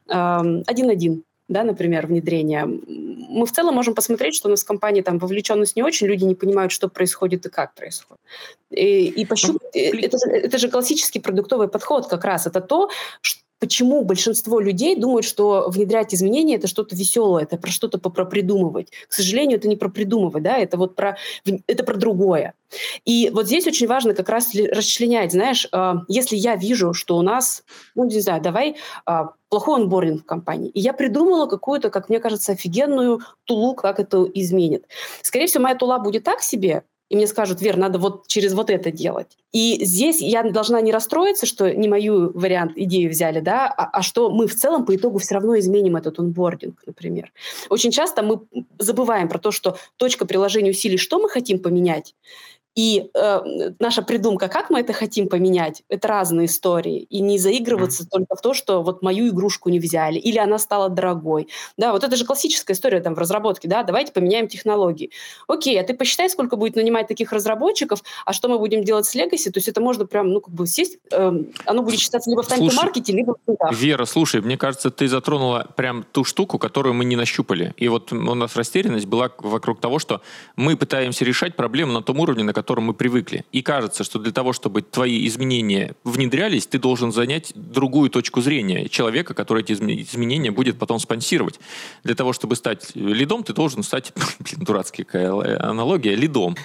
[0.08, 5.20] один-один да, например, внедрения, мы в целом можем посмотреть, что у нас в компании там
[5.20, 8.22] вовлеченность не очень, люди не понимают, что происходит и как происходит.
[8.72, 12.89] И, и пощупать, ну, это, это же классический продуктовый подход как раз, это то,
[13.22, 18.26] что почему большинство людей думают, что внедрять изменения это что-то веселое, это про что-то про
[18.26, 18.91] придумывать.
[19.08, 21.18] К сожалению, это не про придумывать, да, это вот про
[21.68, 22.53] это про другое.
[23.06, 27.22] И вот здесь очень важно как раз расчленять, знаешь, а, если я вижу, что у
[27.22, 27.64] нас,
[27.95, 28.76] ну не знаю, давай
[29.06, 33.99] а, плохой онбординг в компании, и я придумала какую-то, как мне кажется, офигенную тулу, как
[33.99, 34.86] это изменит.
[35.22, 38.70] Скорее всего, моя тула будет так себе, и мне скажут, Вер, надо вот через вот
[38.70, 39.38] это делать.
[39.51, 44.01] И здесь я должна не расстроиться, что не мою вариант идею взяли, да, а, а
[44.01, 47.32] что мы в целом по итогу все равно изменим этот онбординг, например.
[47.70, 48.41] Очень часто мы
[48.80, 52.16] забываем про то, что точка приложения усилий, что мы хотим поменять,
[52.76, 57.07] и э, наша придумка, как мы это хотим поменять, это разные истории.
[57.09, 58.07] И не заигрываться mm.
[58.11, 61.47] только в то, что вот мою игрушку не взяли, или она стала дорогой.
[61.78, 65.11] Да, вот это же классическая история там в разработке, да, давайте поменяем технологии.
[65.47, 69.15] Окей, а ты посчитай, сколько будет нанимать таких разработчиков, а что мы будем делать с
[69.15, 71.32] Legacy, то есть это можно прям, ну, как бы сесть, э,
[71.65, 73.73] оно будет считаться либо в тайм-маркете, либо в центах.
[73.73, 77.73] Вера, слушай, мне кажется, ты затронула прям ту штуку, которую мы не нащупали.
[77.78, 80.21] И вот у нас растерянность была вокруг того, что
[80.57, 83.45] мы пытаемся решать проблему на том уровне, на котором которым мы привыкли.
[83.51, 88.89] И кажется, что для того, чтобы твои изменения внедрялись, ты должен занять другую точку зрения
[88.89, 91.59] человека, который эти изменения будет потом спонсировать.
[92.03, 96.55] Для того, чтобы стать лидом, ты должен стать, блин, дурацкая какая аналогия, лидом.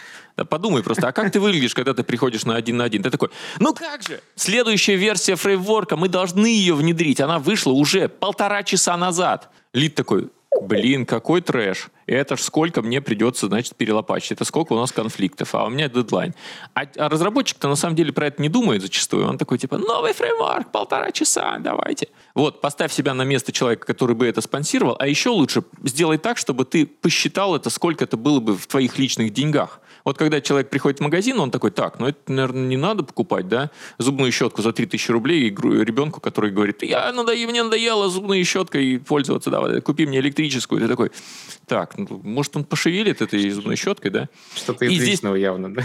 [0.49, 3.03] Подумай просто, а как ты выглядишь, когда ты приходишь на один на один?
[3.03, 3.29] Ты такой,
[3.59, 8.97] ну как же, следующая версия фреймворка, мы должны ее внедрить, она вышла уже полтора часа
[8.97, 9.51] назад.
[9.75, 10.31] Лид такой,
[10.61, 15.55] блин, какой трэш это ж сколько мне придется, значит, перелопачить, это сколько у нас конфликтов,
[15.55, 16.35] а у меня дедлайн.
[16.75, 19.29] А, а разработчик-то на самом деле про это не думает зачастую.
[19.29, 22.09] Он такой, типа, новый фреймворк, полтора часа, давайте.
[22.35, 26.37] Вот, поставь себя на место человека, который бы это спонсировал, а еще лучше сделай так,
[26.37, 29.81] чтобы ты посчитал это, сколько это было бы в твоих личных деньгах.
[30.11, 33.47] Вот когда человек приходит в магазин, он такой, так, ну это, наверное, не надо покупать,
[33.47, 38.43] да, зубную щетку за 3000 рублей и ребенку, который говорит, я надоел, мне надоело зубной
[38.43, 40.81] щеткой пользоваться, давай, купи мне электрическую.
[40.81, 41.13] Ты такой,
[41.69, 44.29] так, ну, может, он пошевелит этой зубной щеткой, да?
[44.57, 45.23] Что-то из здесь...
[45.23, 45.85] явно, да?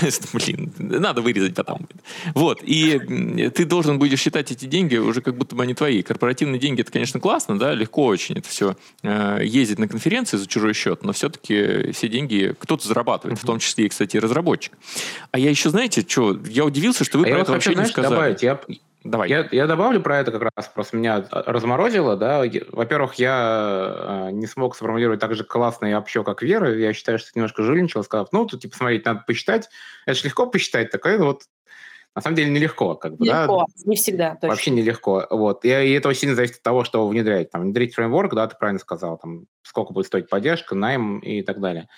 [0.32, 1.88] Блин, надо вырезать потом.
[2.34, 6.02] Вот, и ты должен будешь считать эти деньги уже как будто бы они твои.
[6.02, 10.46] Корпоративные деньги, это, конечно, классно, да, легко очень это все э, ездить на конференции за
[10.46, 14.72] чужой счет, но все-таки все деньги кто-то зарабатывает, в том числе и, кстати, разработчик.
[15.30, 18.14] А я еще, знаете, что, я удивился, что вы а про это вообще не сказали.
[18.14, 18.60] Добавить, я,
[19.04, 19.28] Давай.
[19.28, 22.42] Я, я добавлю про это как раз, просто меня разморозило, да.
[22.70, 26.72] Во-первых, я э, не смог сформулировать так же классно и общо, как Вера.
[26.72, 29.68] Я считаю, что ты немножко жульничал, сказав, ну, тут, типа, смотреть, надо посчитать.
[30.06, 31.42] Это же легко посчитать, такое вот
[32.14, 33.90] на самом деле нелегко, как бы, Легко, да?
[33.90, 34.34] не всегда.
[34.34, 34.48] Точно.
[34.48, 35.26] Вообще нелегко.
[35.30, 35.64] Вот.
[35.64, 37.50] И, и это очень сильно зависит от того, что внедрять.
[37.50, 41.60] Там, внедрить фреймворк, да, ты правильно сказал, там, сколько будет стоить поддержка, найм и так
[41.60, 41.88] далее.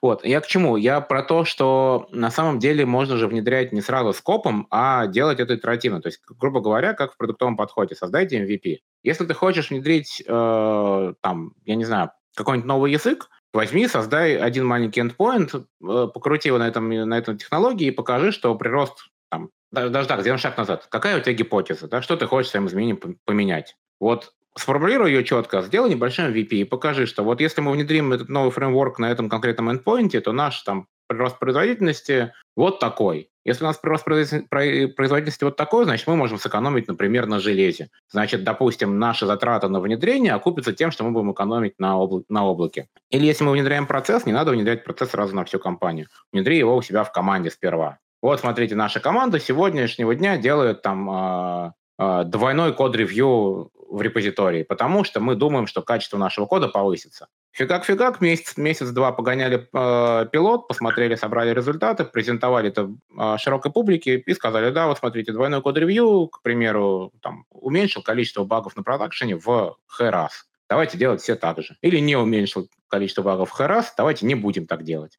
[0.00, 0.76] Вот, я к чему?
[0.76, 5.40] Я про то, что на самом деле можно же внедрять не сразу скопом, а делать
[5.40, 6.00] это итеративно.
[6.00, 7.94] То есть, грубо говоря, как в продуктовом подходе.
[7.94, 8.78] Создайте MVP.
[9.02, 14.66] Если ты хочешь внедрить, э, там, я не знаю, какой-нибудь новый язык, возьми, создай один
[14.66, 19.50] маленький endpoint, э, покрути его на, этом, на этой технологии и покажи, что прирост там,
[19.70, 20.86] даже так, сделаем шаг назад.
[20.88, 21.88] Какая у тебя гипотеза?
[21.88, 22.02] Да?
[22.02, 23.76] Что ты хочешь своим изменением поменять?
[24.00, 28.28] Вот сформулируй ее четко, сделай небольшой MVP и покажи, что вот если мы внедрим этот
[28.28, 33.30] новый фреймворк на этом конкретном endpoint, то наш там прирост производительности вот такой.
[33.44, 37.88] Если у нас прирост производительности вот такой, значит, мы можем сэкономить, например, на железе.
[38.10, 42.46] Значит, допустим, наши затраты на внедрение окупятся тем, что мы будем экономить на, обла- на
[42.46, 42.88] облаке.
[43.08, 46.08] Или если мы внедряем процесс, не надо внедрять процесс сразу на всю компанию.
[46.30, 47.98] Внедри его у себя в команде сперва.
[48.20, 55.02] Вот, смотрите, наша команда сегодняшнего дня делает там э, э, двойной код-ревью в репозитории, потому
[55.04, 57.28] что мы думаем, что качество нашего кода повысится.
[57.52, 64.34] Фигак-фигак, месяц, месяц-два погоняли э, пилот, посмотрели, собрали результаты, презентовали это э, широкой публике и
[64.34, 69.76] сказали, да, вот смотрите, двойной код-ревью, к примеру, там, уменьшил количество багов на продакшене в
[69.88, 70.46] H раз.
[70.68, 71.76] Давайте делать все так же.
[71.80, 75.18] Или не уменьшил количество багов в H раз, давайте не будем так делать.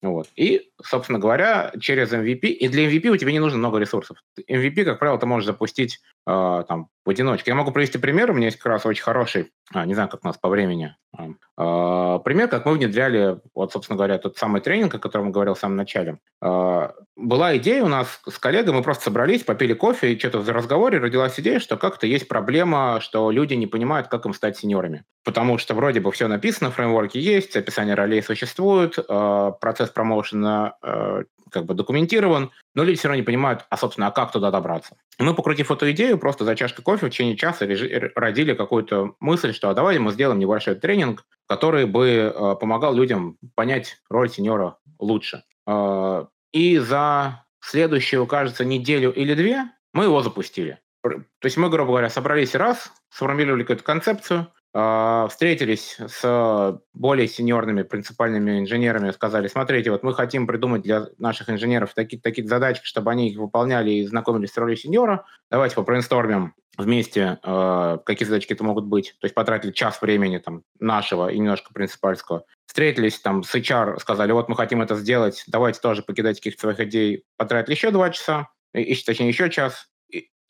[0.00, 0.28] Вот.
[0.36, 4.18] И, собственно говоря, через MVP, и для MVP у тебя не нужно много ресурсов.
[4.48, 7.50] MVP, как правило, ты можешь запустить э, там в одиночке.
[7.50, 10.20] Я могу привести пример, у меня есть как раз очень хороший, а, не знаю, как
[10.22, 11.24] у нас по времени, э,
[11.56, 15.58] пример, как мы внедряли, вот, собственно говоря, тот самый тренинг, о котором я говорил в
[15.58, 16.18] самом начале.
[16.42, 20.48] Э, была идея у нас с коллегой, мы просто собрались, попили кофе, и что-то в
[20.50, 25.04] разговоре родилась идея, что как-то есть проблема, что люди не понимают, как им стать сеньорами.
[25.24, 31.22] Потому что вроде бы все написано, фреймворки есть, описание ролей существует, э, процесс промоушена э,
[31.50, 34.96] как бы документирован, но люди все равно не понимают, а, собственно, а как туда добраться.
[35.18, 37.66] Мы, покрутив эту идею, просто за чашкой кофе в течение часа
[38.14, 43.38] родили какую-то мысль, что а давайте мы сделаем небольшой тренинг, который бы э, помогал людям
[43.54, 45.42] понять роль сеньора лучше.
[45.66, 50.78] Э, и за следующую, кажется, неделю или две мы его запустили.
[51.02, 58.60] То есть мы, грубо говоря, собрались раз, сформулировали какую-то концепцию, встретились с более сеньорными принципальными
[58.60, 63.30] инженерами, сказали, смотрите, вот мы хотим придумать для наших инженеров такие такие задачи, чтобы они
[63.30, 65.24] их выполняли и знакомились с ролью сеньора.
[65.50, 69.16] Давайте попрейнстормим вместе, э, какие задачки это могут быть.
[69.20, 72.44] То есть потратили час времени там нашего и немножко принципальского.
[72.66, 76.80] Встретились там с HR, сказали, вот мы хотим это сделать, давайте тоже покидать каких-то своих
[76.80, 77.24] идей.
[77.36, 79.88] Потратили еще два часа, и, точнее еще час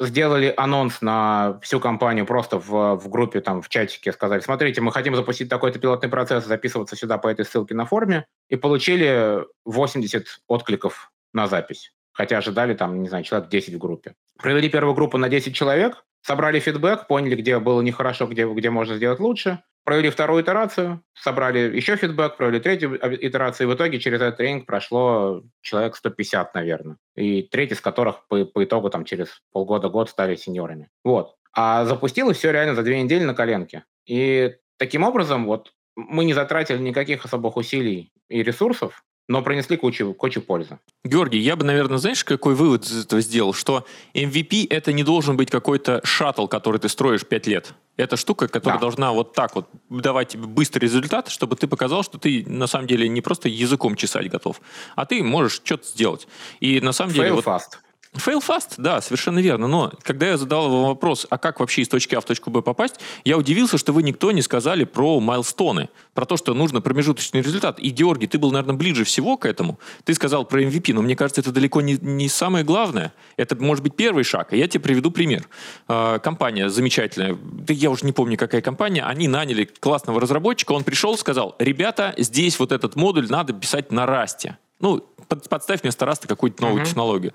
[0.00, 4.92] сделали анонс на всю компанию просто в, в группе, там, в чатике, сказали, смотрите, мы
[4.92, 10.26] хотим запустить такой-то пилотный процесс, записываться сюда по этой ссылке на форуме, и получили 80
[10.46, 11.92] откликов на запись.
[12.12, 14.14] Хотя ожидали там, не знаю, человек 10 в группе.
[14.38, 18.96] Провели первую группу на 10 человек, собрали фидбэк, поняли, где было нехорошо, где, где можно
[18.96, 24.20] сделать лучше, провели вторую итерацию, собрали еще фидбэк, провели третью итерацию, и в итоге через
[24.20, 26.98] этот тренинг прошло человек 150, наверное.
[27.16, 30.90] И треть из которых по, по итогу там через полгода-год стали сеньорами.
[31.02, 31.34] Вот.
[31.54, 33.84] А запустилось все реально за две недели на коленке.
[34.04, 40.14] И таким образом вот мы не затратили никаких особых усилий и ресурсов, но принесли кучу,
[40.14, 40.78] кучу пользы.
[41.04, 43.52] Георгий, я бы, наверное, знаешь, какой вывод из этого сделал?
[43.52, 47.74] Что MVP— это не должен быть какой-то шаттл, который ты строишь пять лет.
[47.98, 48.82] Это штука, которая да.
[48.82, 52.86] должна вот так вот давать тебе быстрый результат, чтобы ты показал, что ты на самом
[52.86, 54.60] деле не просто языком чесать готов,
[54.96, 56.26] а ты можешь что-то сделать.
[56.60, 57.30] И на самом Fail деле...
[57.30, 57.42] Fast.
[57.44, 57.78] Вот,
[58.14, 59.68] Fail fast, да, совершенно верно.
[59.68, 62.62] Но когда я задал вам вопрос, а как вообще из точки А в точку Б
[62.62, 67.42] попасть, я удивился, что вы никто не сказали про майлстоны, про то, что нужно промежуточный
[67.42, 67.78] результат.
[67.78, 69.78] И, Георгий, ты был, наверное, ближе всего к этому.
[70.04, 73.12] Ты сказал про MVP, но мне кажется, это далеко не, не самое главное.
[73.36, 74.52] Это может быть первый шаг.
[74.52, 75.46] И я тебе приведу пример.
[75.88, 80.84] Э, компания замечательная, да я уже не помню, какая компания, они наняли классного разработчика, он
[80.84, 84.58] пришел, сказал, ребята, здесь вот этот модуль надо писать на расте.
[84.80, 86.86] Ну, под, подставь вместо раста какую-то новую uh-huh.
[86.86, 87.32] технологию.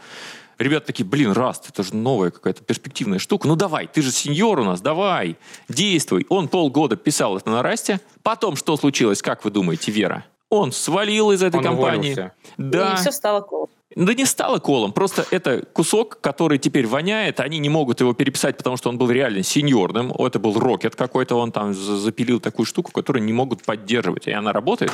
[0.57, 3.47] Ребята такие, блин, Раст, это же новая какая-то перспективная штука.
[3.47, 5.37] Ну давай, ты же сеньор у нас, давай,
[5.69, 6.25] действуй.
[6.29, 7.99] Он полгода писал это на Расте.
[8.21, 10.25] Потом что случилось, как вы думаете, Вера?
[10.49, 12.13] Он свалил из этой Он компании.
[12.13, 12.33] Уволился.
[12.57, 12.93] Да.
[12.93, 13.69] И все стало колом.
[13.95, 18.57] Да не стало колом, просто это кусок, который теперь воняет, они не могут его переписать,
[18.57, 22.91] потому что он был реально сеньорным, это был рокет какой-то, он там запилил такую штуку,
[22.91, 24.91] которую не могут поддерживать, и она работает.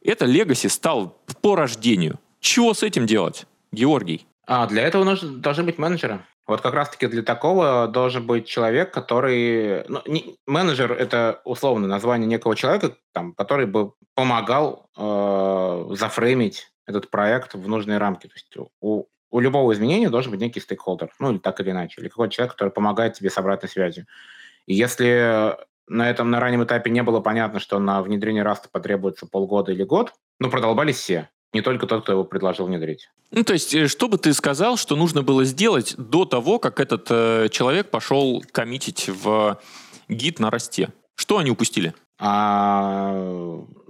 [0.00, 2.20] Это Legacy стал по рождению.
[2.38, 4.26] Чего с этим делать, Георгий?
[4.46, 6.24] А для этого нужно, должны быть менеджеры.
[6.46, 9.84] Вот как раз-таки для такого должен быть человек, который...
[9.88, 17.10] Ну, не, менеджер— это условно название некого человека, там, который бы помогал э, зафреймить этот
[17.10, 18.28] проект в нужные рамки.
[18.28, 22.00] То есть у, у любого изменения должен быть некий стейкхолдер, ну или так или иначе,
[22.00, 24.06] или какой-то человек, который помогает тебе с обратной связью.
[24.66, 25.56] И если
[25.88, 29.82] на этом на раннем этапе не было понятно, что на внедрение раста потребуется полгода или
[29.82, 33.08] год, ну, продолбались все не только тот, кто его предложил внедрить.
[33.30, 36.78] Ну, то есть, э, что бы ты сказал, что нужно было сделать до того, как
[36.80, 39.58] этот э, человек пошел коммитить в
[40.08, 40.92] гид на расте?
[41.16, 41.94] Что они упустили?
[42.18, 43.14] А,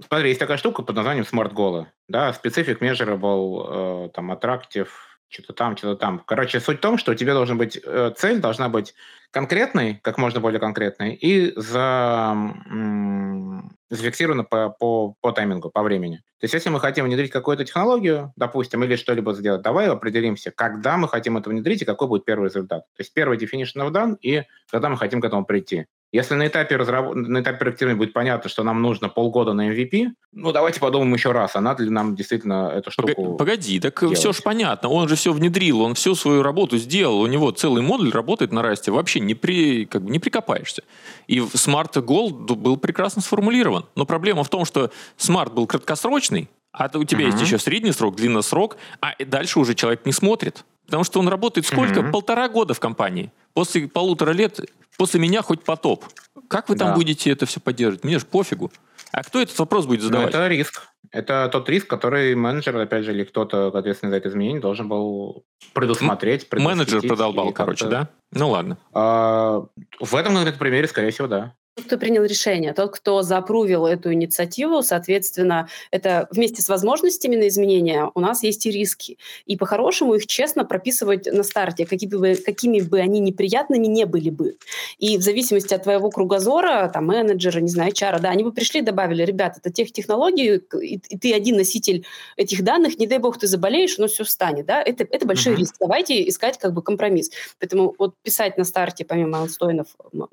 [0.07, 1.85] смотри, есть такая штука под названием Smart Goal.
[2.07, 4.87] Да, Specific Measurable, э, там, Attractive,
[5.29, 6.23] что-то там, что-то там.
[6.25, 8.93] Короче, суть в том, что у тебя должна быть э, цель, должна быть
[9.31, 12.33] конкретной, как можно более конкретной, и за,
[12.69, 16.17] м- зафиксирована по, по, по таймингу, по времени.
[16.39, 20.97] То есть если мы хотим внедрить какую-то технологию, допустим, или что-либо сделать, давай определимся, когда
[20.97, 22.83] мы хотим это внедрить и какой будет первый результат.
[22.95, 25.87] То есть первый definition of done и когда мы хотим к этому прийти.
[26.13, 27.13] Если на этапе, разраб...
[27.15, 31.31] на этапе проектирования будет понятно, что нам нужно полгода на MVP, ну, давайте подумаем еще
[31.31, 34.17] раз, а надо ли нам действительно эту штуку Погоди, так делать?
[34.17, 34.89] все же понятно.
[34.89, 37.21] Он же все внедрил, он всю свою работу сделал.
[37.21, 38.91] У него целый модуль работает на расте.
[38.91, 39.85] Вообще не, при...
[39.85, 40.83] как бы не прикопаешься.
[41.27, 43.85] И Smart Goal был прекрасно сформулирован.
[43.95, 47.31] Но проблема в том, что Smart был краткосрочный, а у тебя uh-huh.
[47.31, 50.63] есть еще средний срок, длинный срок, а дальше уже человек не смотрит.
[50.85, 51.99] Потому что он работает сколько?
[51.99, 52.11] Uh-huh.
[52.11, 53.31] Полтора года в компании.
[53.57, 54.59] После полутора лет
[54.99, 56.05] после меня хоть потоп.
[56.47, 56.93] Как вы там да.
[56.93, 58.03] будете это все поддерживать?
[58.03, 58.71] Мне же пофигу.
[59.11, 60.31] А кто этот вопрос будет задавать?
[60.31, 60.83] Ну, это риск.
[61.09, 65.43] Это тот риск, который менеджер, опять же, или кто-то, ответственный за это изменение, должен был
[65.73, 66.47] предусмотреть.
[66.53, 68.09] Менеджер продолбал, короче, да?
[68.31, 68.77] Ну ладно.
[68.93, 69.65] А,
[69.99, 71.55] в этом конкретном примере, скорее всего, да
[71.85, 78.11] кто принял решение, тот, кто запрувил эту инициативу, соответственно, это вместе с возможностями на изменения
[78.13, 79.17] у нас есть и риски.
[79.45, 84.29] И по-хорошему их честно прописывать на старте, какими бы, какими бы они неприятными не были
[84.29, 84.57] бы.
[84.97, 88.79] И в зависимости от твоего кругозора, там, менеджера, не знаю, чара, да, они бы пришли
[88.79, 92.05] и добавили, ребят, это тех технологий, и, и ты один носитель
[92.35, 95.57] этих данных, не дай бог ты заболеешь, но все встанет, да, это, это большой uh-huh.
[95.57, 95.75] риск.
[95.79, 97.31] Давайте искать как бы компромисс.
[97.59, 99.87] Поэтому вот писать на старте, помимо анстлойнов,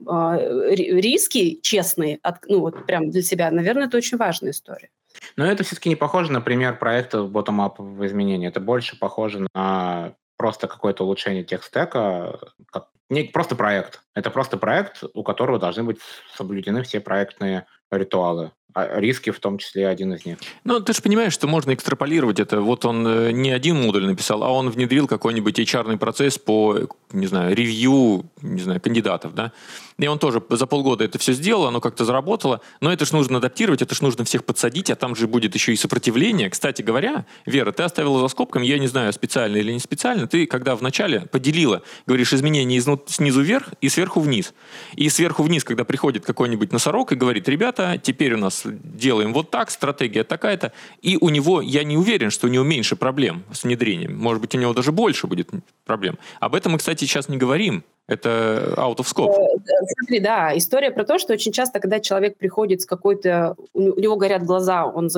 [0.07, 0.39] а,
[0.71, 4.91] риски, риски честные, от, ну вот прям для себя, наверное, это очень важная история.
[5.37, 8.49] Но это все-таки не похоже на пример проекта bottom-up изменении.
[8.49, 12.41] Это больше похоже на просто какое-то улучшение техстека,
[12.73, 14.01] как не просто проект.
[14.15, 15.99] Это просто проект, у которого должны быть
[16.35, 18.51] соблюдены все проектные ритуалы.
[18.75, 20.39] А риски в том числе один из них.
[20.65, 22.61] Ну, ты же понимаешь, что можно экстраполировать это.
[22.61, 27.27] Вот он э, не один модуль написал, а он внедрил какой-нибудь HR процесс по, не
[27.27, 29.53] знаю, ревью, не знаю, кандидатов, да?
[29.99, 32.61] И он тоже за полгода это все сделал, оно как-то заработало.
[32.81, 35.73] Но это же нужно адаптировать, это же нужно всех подсадить, а там же будет еще
[35.73, 36.51] и сопротивление.
[36.51, 40.47] Кстати говоря, Вера, ты оставила за скобками, я не знаю, специально или не специально, ты
[40.47, 44.53] когда вначале поделила, говоришь, изменения снизу вверх и сверху вниз.
[44.97, 49.51] И сверху вниз, когда приходит какой-нибудь носорог и говорит, ребята, теперь у нас делаем вот
[49.51, 53.65] так, стратегия такая-то, и у него, я не уверен, что у него меньше проблем с
[53.65, 54.17] внедрением.
[54.17, 55.51] Может быть, у него даже больше будет
[55.85, 56.19] проблем.
[56.41, 57.85] Об этом мы, кстати, сейчас не говорим.
[58.07, 59.33] Это out of scope.
[59.33, 59.57] Э,
[59.99, 63.57] смотри, да, история про то, что очень часто, когда человек приходит с какой-то...
[63.73, 65.09] У него горят глаза, он,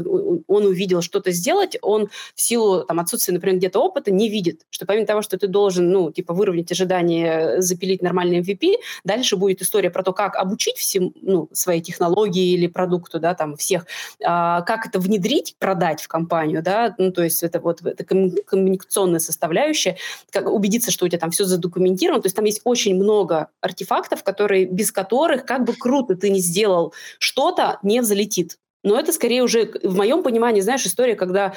[0.46, 4.86] он увидел что-то сделать, он в силу там, отсутствия, например, где-то опыта не видит, что
[4.86, 8.74] помимо того, что ты должен, ну, типа, выровнять ожидания, запилить нормальный MVP,
[9.04, 13.56] дальше будет история про то, как обучить всем, ну, своей технологии или продукту, да, там,
[13.56, 13.86] всех,
[14.24, 19.20] а, как это внедрить, продать в компанию, да, ну, то есть это вот это коммуникационная
[19.20, 19.96] составляющая,
[20.30, 22.62] как убедиться, что у тебя там все задокументировано, то есть там есть
[22.94, 28.58] много артефактов, которые, без которых, как бы круто ты не сделал что-то, не залетит.
[28.82, 31.54] Но это скорее уже, в моем понимании, знаешь, история, когда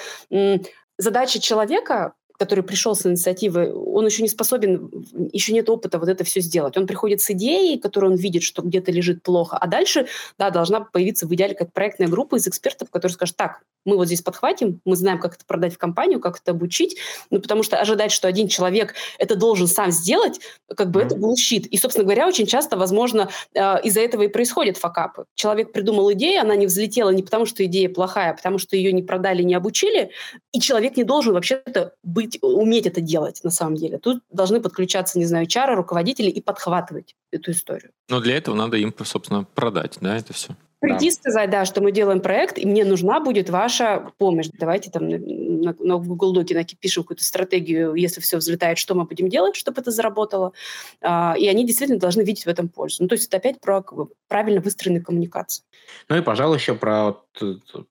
[0.98, 4.90] задача человека который пришел с инициативы, он еще не способен,
[5.34, 6.78] еще нет опыта вот это все сделать.
[6.78, 10.80] Он приходит с идеей, которую он видит, что где-то лежит плохо, а дальше, да, должна
[10.80, 14.82] появиться в идеале как проектная группа из экспертов, которые скажут, так, мы вот здесь подхватим,
[14.86, 16.98] мы знаем, как это продать в компанию, как это обучить,
[17.30, 20.40] ну, потому что ожидать, что один человек это должен сам сделать,
[20.76, 21.06] как бы mm-hmm.
[21.06, 21.68] это bullshit.
[21.68, 25.26] И, собственно говоря, очень часто, возможно, э, из-за этого и происходят факапы.
[25.36, 28.92] Человек придумал идею, она не взлетела не потому, что идея плохая, а потому что ее
[28.92, 30.12] не продали, не обучили,
[30.52, 33.98] и человек не должен вообще-то быть, уметь это делать на самом деле.
[33.98, 37.92] Тут должны подключаться, не знаю, чары, руководители и подхватывать эту историю.
[38.10, 40.56] Но для этого надо им, собственно, продать, да, это все.
[40.80, 41.16] Прийти да.
[41.16, 44.48] сказать, да, что мы делаем проект, и мне нужна будет ваша помощь.
[44.54, 49.28] Давайте там на, на Google Доке напишем какую-то стратегию, если все взлетает, что мы будем
[49.28, 50.54] делать, чтобы это заработало.
[51.02, 53.04] А, и они действительно должны видеть в этом пользу.
[53.04, 53.84] Ну, то есть это опять про
[54.30, 55.66] правильно выстроенную коммуникацию.
[56.08, 57.18] Ну и, пожалуй, еще про,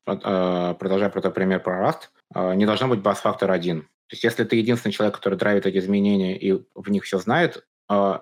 [0.07, 3.87] а, продолжая про этот пример про Rust, а, не должно быть бас-фактор один.
[4.09, 7.65] То есть если ты единственный человек, который драйвит эти изменения и в них все знает,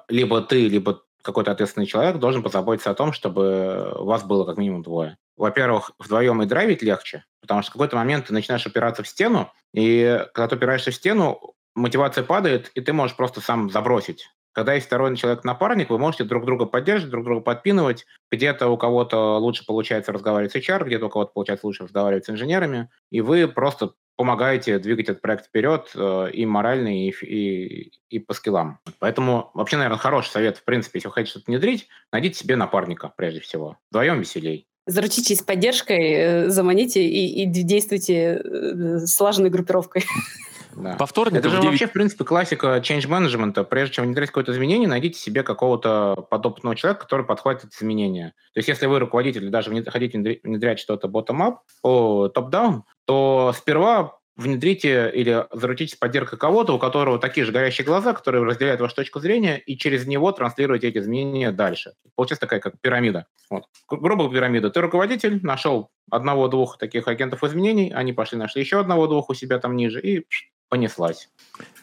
[0.09, 4.83] либо ты, либо какой-то ответственный человек должен позаботиться о том, чтобы вас было как минимум
[4.83, 5.17] двое.
[5.37, 9.53] Во-первых, вдвоем и драйвить легче, потому что в какой-то момент ты начинаешь опираться в стену,
[9.75, 14.29] и когда ты опираешься в стену, мотивация падает, и ты можешь просто сам забросить.
[14.53, 18.07] Когда есть второй человек-напарник, вы можете друг друга поддерживать, друг друга подпинывать.
[18.31, 22.31] Где-то у кого-то лучше получается разговаривать с HR, где-то у кого-то получается лучше разговаривать с
[22.31, 28.19] инженерами, и вы просто помогаете двигать этот проект вперед э, и морально, и, и, и
[28.19, 28.79] по скиллам.
[28.99, 33.13] Поэтому вообще, наверное, хороший совет, в принципе, если вы хотите что-то внедрить, найдите себе напарника
[33.15, 33.79] прежде всего.
[33.91, 34.67] Вдвоем веселей.
[34.87, 40.05] Заручитесь поддержкой, э, заманите и, и действуйте э, слаженной группировкой.
[40.77, 40.95] Да.
[40.97, 41.71] По вторникам Это же 9...
[41.71, 43.65] вообще, в принципе, классика change management.
[43.65, 48.35] Прежде чем внедрять какое-то изменение, найдите себе какого-то подопытного человека, который подхватит это изменение.
[48.53, 55.47] То есть, если вы руководитель, даже хотите внедрять что-то bottom-up, топ-down, то сперва внедрите или
[55.51, 59.79] заручитесь поддержкой кого-то, у которого такие же горящие глаза, которые разделяют вашу точку зрения, и
[59.79, 61.93] через него транслируете эти изменения дальше.
[62.15, 63.27] Получается такая как пирамида.
[63.49, 63.65] Вот.
[63.89, 64.69] Грубо пирамида.
[64.69, 69.75] Ты руководитель, нашел одного-двух таких агентов изменений, они пошли, нашли еще одного-двух у себя там
[69.75, 70.27] ниже, и
[70.69, 71.29] понеслась.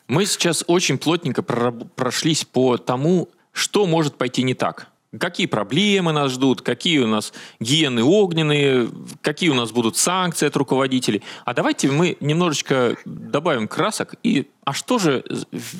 [0.08, 4.90] Мы сейчас очень плотненько прошлись по тому, что может пойти не так.
[5.20, 8.90] Какие проблемы нас ждут, какие у нас гены огненные,
[9.22, 11.22] какие у нас будут санкции от руководителей.
[11.46, 15.24] А давайте мы немножечко добавим красок и а что же,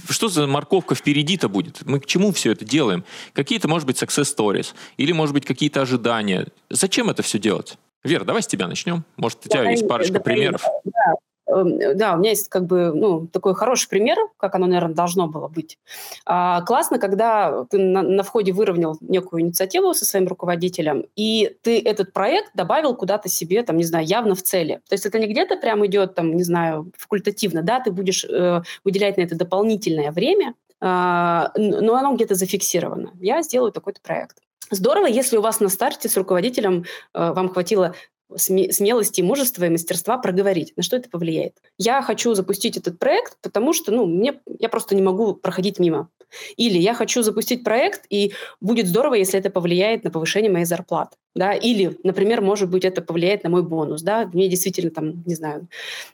[0.08, 1.82] что за морковка впереди-то будет?
[1.86, 3.06] Мы к чему все это делаем?
[3.34, 6.48] Какие-то, может быть, success stories или, может быть, какие-то ожидания.
[6.70, 7.78] Зачем это все делать?
[8.04, 9.04] Вера, давай с тебя начнем.
[9.18, 10.62] Может, у тебя да, есть парочка да, примеров?
[10.84, 15.28] Да, да, у меня есть как бы ну, такой хороший пример, как оно, наверное, должно
[15.28, 15.78] было быть.
[16.26, 21.82] А, классно, когда ты на, на входе выровнял некую инициативу со своим руководителем, и ты
[21.82, 24.82] этот проект добавил куда-то себе, там, не знаю, явно в цели.
[24.88, 28.62] То есть это не где-то прям идет, там, не знаю, факультативно, да, ты будешь э,
[28.84, 33.12] выделять на это дополнительное время, э, но оно где-то зафиксировано.
[33.20, 34.38] Я сделаю такой-то проект.
[34.72, 37.94] Здорово, если у вас на старте с руководителем э, вам хватило
[38.38, 41.58] смелости, мужества и мастерства проговорить, на что это повлияет.
[41.78, 46.10] Я хочу запустить этот проект, потому что ну, мне, я просто не могу проходить мимо.
[46.58, 51.16] Или я хочу запустить проект, и будет здорово, если это повлияет на повышение моей зарплаты.
[51.36, 51.54] Да?
[51.54, 54.02] Или, например, может быть, это повлияет на мой бонус.
[54.02, 54.30] Да?
[54.34, 55.68] Мне действительно, там, не знаю,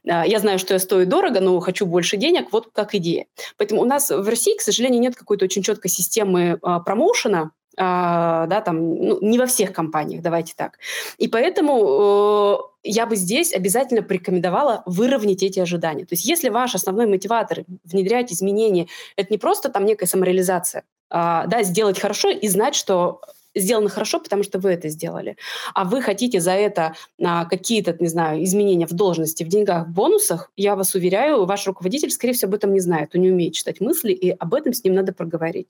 [0.08, 3.26] а, я знаю, что я стою дорого, но хочу больше денег, вот как идея.
[3.58, 8.62] Поэтому у нас в России, к сожалению, нет какой-то очень четкой системы а, промоушена, да,
[8.66, 10.80] там, ну, не во всех компаниях, давайте так.
[11.18, 16.06] И поэтому э, я бы здесь обязательно порекомендовала выровнять эти ожидания.
[16.06, 21.48] То есть если ваш основной мотиватор внедрять изменения, это не просто там некая самореализация, а,
[21.48, 23.22] да, сделать хорошо и знать, что
[23.56, 25.38] сделано хорошо, потому что вы это сделали.
[25.74, 29.92] А вы хотите за это а, какие-то, не знаю, изменения в должности, в деньгах, в
[29.92, 33.54] бонусах, я вас уверяю, ваш руководитель, скорее всего, об этом не знает, он не умеет
[33.54, 35.68] читать мысли, и об этом с ним надо проговорить.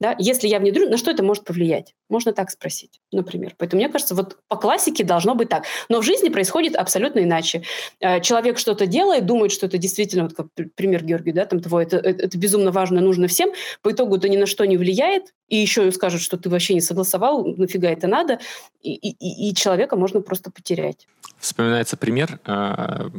[0.00, 0.14] Да?
[0.18, 1.94] Если я внедрю, на что это может повлиять?
[2.08, 3.54] Можно так спросить, например.
[3.58, 5.64] Поэтому мне кажется, вот по классике должно быть так.
[5.88, 7.62] Но в жизни происходит абсолютно иначе.
[8.00, 11.84] Э, человек что-то делает, думает, что это действительно, вот как пример Георгий, да, там твой,
[11.84, 13.50] это, это, это безумно важно, нужно всем,
[13.82, 16.80] по итогу это ни на что не влияет, и еще скажут, что ты вообще не
[16.80, 18.38] согласовал нафига это надо,
[18.82, 21.06] и, и, и человека можно просто потерять.
[21.38, 22.40] Вспоминается пример.
[22.46, 23.10] Э,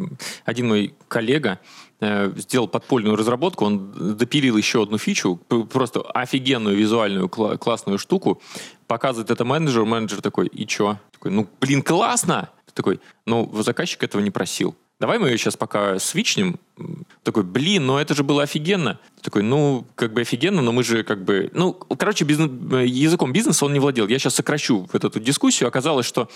[0.43, 1.59] один мой коллега
[1.99, 5.35] э, сделал подпольную разработку, он допилил еще одну фичу,
[5.71, 8.41] просто офигенную визуальную классную штуку,
[8.87, 10.97] показывает это менеджеру, менеджер такой, и чё?
[11.11, 12.49] Такой, ну, блин, классно!
[12.73, 16.59] Такой, ну, заказчик этого не просил давай мы ее сейчас пока свичнем.
[17.23, 18.99] Такой, блин, ну это же было офигенно.
[19.21, 21.49] Такой, ну, как бы офигенно, но мы же как бы...
[21.53, 22.49] Ну, короче, бизнес,
[22.85, 24.07] языком бизнеса он не владел.
[24.07, 25.67] Я сейчас сокращу вот эту дискуссию.
[25.67, 26.29] Оказалось, что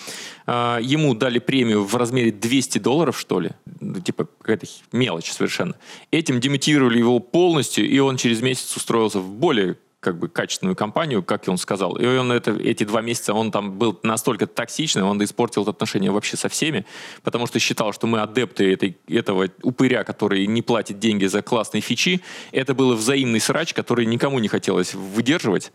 [0.46, 3.52] э, ему дали премию в размере 200 долларов, что ли.
[3.80, 5.76] Ну, типа какая-то мелочь совершенно.
[6.12, 9.78] Этим демотивировали его полностью, и он через месяц устроился в более
[10.08, 11.98] как бы качественную компанию, как он сказал.
[11.98, 16.38] И он это, эти два месяца, он там был настолько токсичный, он испортил отношения вообще
[16.38, 16.86] со всеми,
[17.24, 21.82] потому что считал, что мы адепты этой, этого упыря, который не платит деньги за классные
[21.82, 22.22] фичи.
[22.54, 25.74] Это был взаимный срач, который никому не хотелось выдерживать.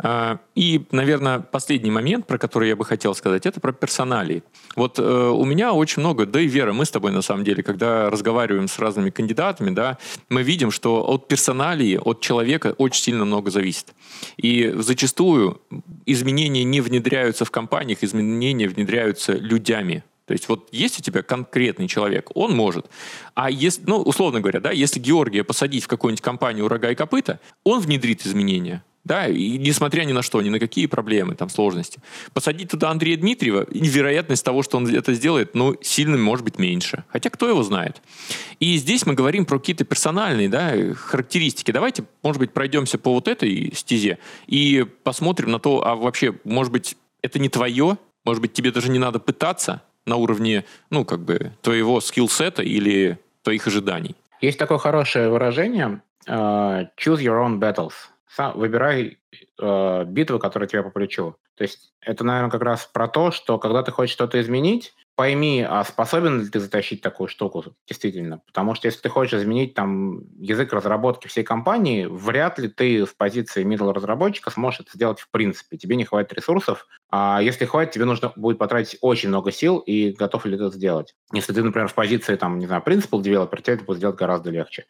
[0.00, 4.44] А, и, наверное, последний момент, про который я бы хотел сказать, это про персоналии.
[4.76, 7.62] Вот э, у меня очень много, да и Вера, мы с тобой на самом деле,
[7.64, 13.24] когда разговариваем с разными кандидатами, да, мы видим, что от персоналии, от человека очень сильно
[13.24, 13.94] много зависит.
[14.36, 15.60] И зачастую
[16.06, 20.02] изменения не внедряются в компаниях, изменения внедряются людьми.
[20.26, 22.86] То есть вот есть у тебя конкретный человек, он может.
[23.34, 27.40] А если, ну, условно говоря, да, если Георгия посадить в какую-нибудь компанию «Рога и копыта»,
[27.64, 32.00] он внедрит изменения да, и несмотря ни на что, ни на какие проблемы, там, сложности.
[32.34, 37.04] Посадить туда Андрея Дмитриева, вероятность того, что он это сделает, ну, сильно может быть меньше.
[37.08, 38.02] Хотя кто его знает.
[38.60, 41.72] И здесь мы говорим про какие-то персональные, да, характеристики.
[41.72, 46.70] Давайте, может быть, пройдемся по вот этой стезе и посмотрим на то, а вообще, может
[46.70, 51.20] быть, это не твое, может быть, тебе даже не надо пытаться на уровне, ну, как
[51.20, 54.14] бы, твоего скилл-сета или твоих ожиданий.
[54.42, 57.94] Есть такое хорошее выражение uh, «choose your own battles»
[58.30, 59.18] сам выбирай
[59.60, 61.36] э, битвы, которые тебе по плечу.
[61.56, 65.66] То есть это, наверное, как раз про то, что когда ты хочешь что-то изменить, пойми,
[65.68, 68.40] а способен ли ты затащить такую штуку действительно.
[68.46, 73.16] Потому что если ты хочешь изменить там язык разработки всей компании, вряд ли ты в
[73.16, 75.76] позиции middle разработчика сможешь это сделать в принципе.
[75.76, 80.12] Тебе не хватит ресурсов, а если хватит, тебе нужно будет потратить очень много сил, и
[80.12, 81.16] готов ли ты это сделать.
[81.32, 84.50] Если ты, например, в позиции, там, не знаю, principal developer, тебе это будет сделать гораздо
[84.50, 84.86] легче.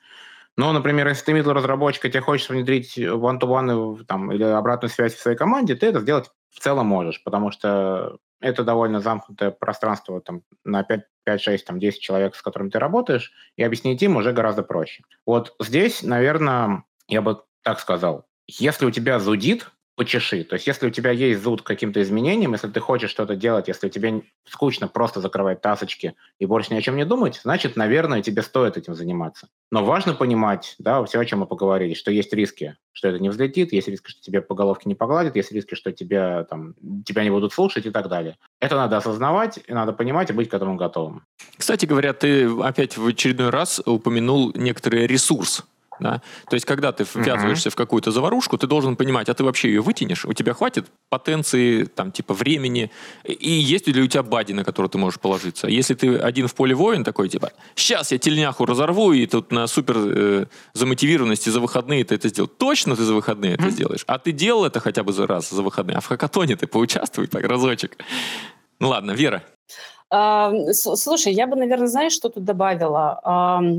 [0.56, 5.14] Но, например, если ты middle разработчик, и тебе хочется внедрить one-to-one там, или обратную связь
[5.14, 10.20] в своей команде, ты это сделать в целом можешь, потому что это довольно замкнутое пространство
[10.20, 14.16] там, на 5, 5, 6, там, 10 человек, с которыми ты работаешь, и объяснить им
[14.16, 15.02] уже гораздо проще.
[15.26, 20.44] Вот здесь, наверное, я бы так сказал, если у тебя зудит, почеши.
[20.44, 23.88] То есть если у тебя есть зуд каким-то изменениям, если ты хочешь что-то делать, если
[23.88, 28.42] тебе скучно просто закрывать тасочки и больше ни о чем не думать, значит, наверное, тебе
[28.42, 29.48] стоит этим заниматься.
[29.72, 33.28] Но важно понимать, да, все, о чем мы поговорили, что есть риски, что это не
[33.28, 36.74] взлетит, есть риски, что тебе по головке не погладят, есть риски, что тебя, там,
[37.04, 38.38] тебя не будут слушать и так далее.
[38.60, 41.24] Это надо осознавать, и надо понимать и быть к этому готовым.
[41.56, 45.64] Кстати говоря, ты опять в очередной раз упомянул некоторый ресурс
[46.00, 46.22] Да?
[46.48, 47.72] То есть, когда ты ввязываешься uh-huh.
[47.72, 50.24] в какую-то заварушку, ты должен понимать, а ты вообще ее вытянешь?
[50.24, 52.90] У тебя хватит потенции, там, типа, времени?
[53.24, 55.66] И есть ли у тебя бади, на который ты можешь положиться?
[55.68, 59.66] Если ты один в поле воин такой, типа, сейчас я тельняху разорву, и тут на
[59.66, 62.48] супер э, замотивированности за выходные ты это сделал.
[62.48, 63.60] Точно ты за выходные uh-huh.
[63.60, 64.04] это сделаешь?
[64.06, 65.96] А ты делал это хотя бы за раз за выходные?
[65.96, 67.96] А в хакатоне ты поучаствуй так разочек.
[68.80, 69.42] Ну ладно, Вера,
[70.10, 73.20] Слушай, я бы, наверное, знаешь, что тут добавила?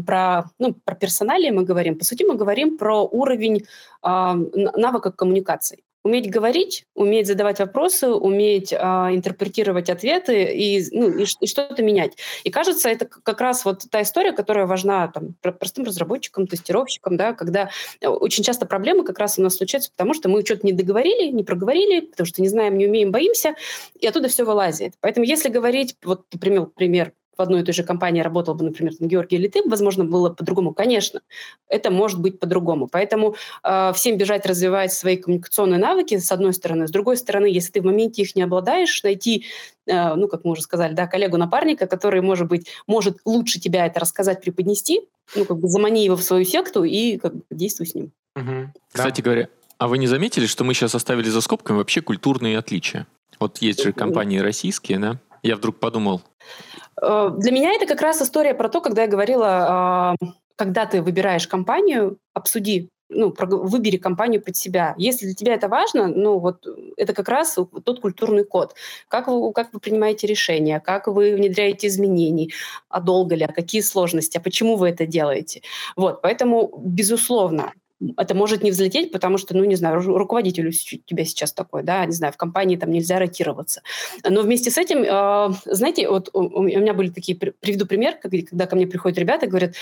[0.05, 1.97] Про, ну, про персоналии мы говорим.
[1.97, 3.65] По сути, мы говорим про уровень
[4.03, 11.47] навыков коммуникации уметь говорить, уметь задавать вопросы, уметь а, интерпретировать ответы и, ну, и, и
[11.47, 12.13] что-то менять.
[12.43, 17.33] И кажется, это как раз вот та история, которая важна там, простым разработчикам, тестировщикам, да,
[17.33, 17.69] когда
[18.01, 21.31] э, очень часто проблемы как раз у нас случаются, потому что мы что-то не договорили,
[21.31, 23.55] не проговорили, потому что не знаем, не умеем, боимся,
[23.99, 24.93] и оттуда все вылазит.
[25.01, 28.93] Поэтому если говорить, вот например, пример в одной и той же компании работал бы, например,
[28.99, 30.73] Георгий или ты, возможно, было по-другому.
[30.73, 31.21] Конечно,
[31.69, 32.87] это может быть по-другому.
[32.91, 36.87] Поэтому э, всем бежать развивать свои коммуникационные навыки, с одной стороны.
[36.87, 39.45] С другой стороны, если ты в моменте их не обладаешь, найти,
[39.87, 44.01] э, ну, как мы уже сказали, да, коллегу-напарника, который, может быть, может лучше тебя это
[44.01, 45.01] рассказать, преподнести,
[45.35, 48.11] ну, как бы замани его в свою секту и как бы действуй с ним.
[48.35, 48.73] Угу.
[48.91, 49.23] Кстати да.
[49.23, 53.07] говоря, а вы не заметили, что мы сейчас оставили за скобками вообще культурные отличия?
[53.39, 55.19] Вот есть же компании российские, да?
[55.41, 56.21] Я вдруг подумал.
[57.01, 60.15] Э, для меня это как раз история про то, когда я говорила, а,
[60.55, 64.93] когда ты выбираешь компанию, обсуди, ну, выбери компанию под себя.
[64.97, 68.75] Если для тебя это важно, ну, вот это как раз тот культурный код.
[69.07, 72.49] Как вы, как вы принимаете решения, как вы внедряете изменения,
[72.87, 75.61] а долго ли, а какие сложности, а почему вы это делаете.
[75.95, 77.73] Вот, поэтому, безусловно,
[78.17, 82.05] это может не взлететь, потому что, ну, не знаю, руководитель у тебя сейчас такой, да,
[82.05, 83.81] не знаю, в компании там нельзя ротироваться.
[84.27, 88.75] Но вместе с этим, э, знаете, вот у, меня были такие, приведу пример, когда ко
[88.75, 89.73] мне приходят ребята и говорят,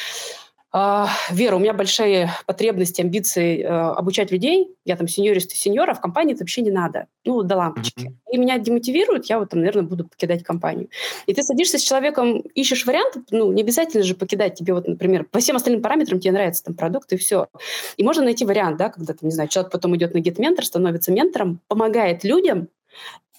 [1.30, 4.76] Вера, у меня большие потребности, амбиции э, обучать людей.
[4.86, 7.08] Я там сеньорист и сеньор, а в компании это вообще не надо.
[7.26, 8.08] Ну, до лампочки.
[8.08, 8.32] Mm-hmm.
[8.34, 10.90] И меня демотивируют, я вот там, наверное, буду покидать компанию.
[11.26, 15.26] И ты садишься с человеком, ищешь варианты, ну, не обязательно же покидать тебе, вот, например,
[15.26, 17.48] по всем остальным параметрам тебе нравится там продукт и все.
[17.98, 21.12] И можно найти вариант, да, когда, там, не знаю, человек потом идет на GetMentor, становится
[21.12, 22.70] ментором, помогает людям,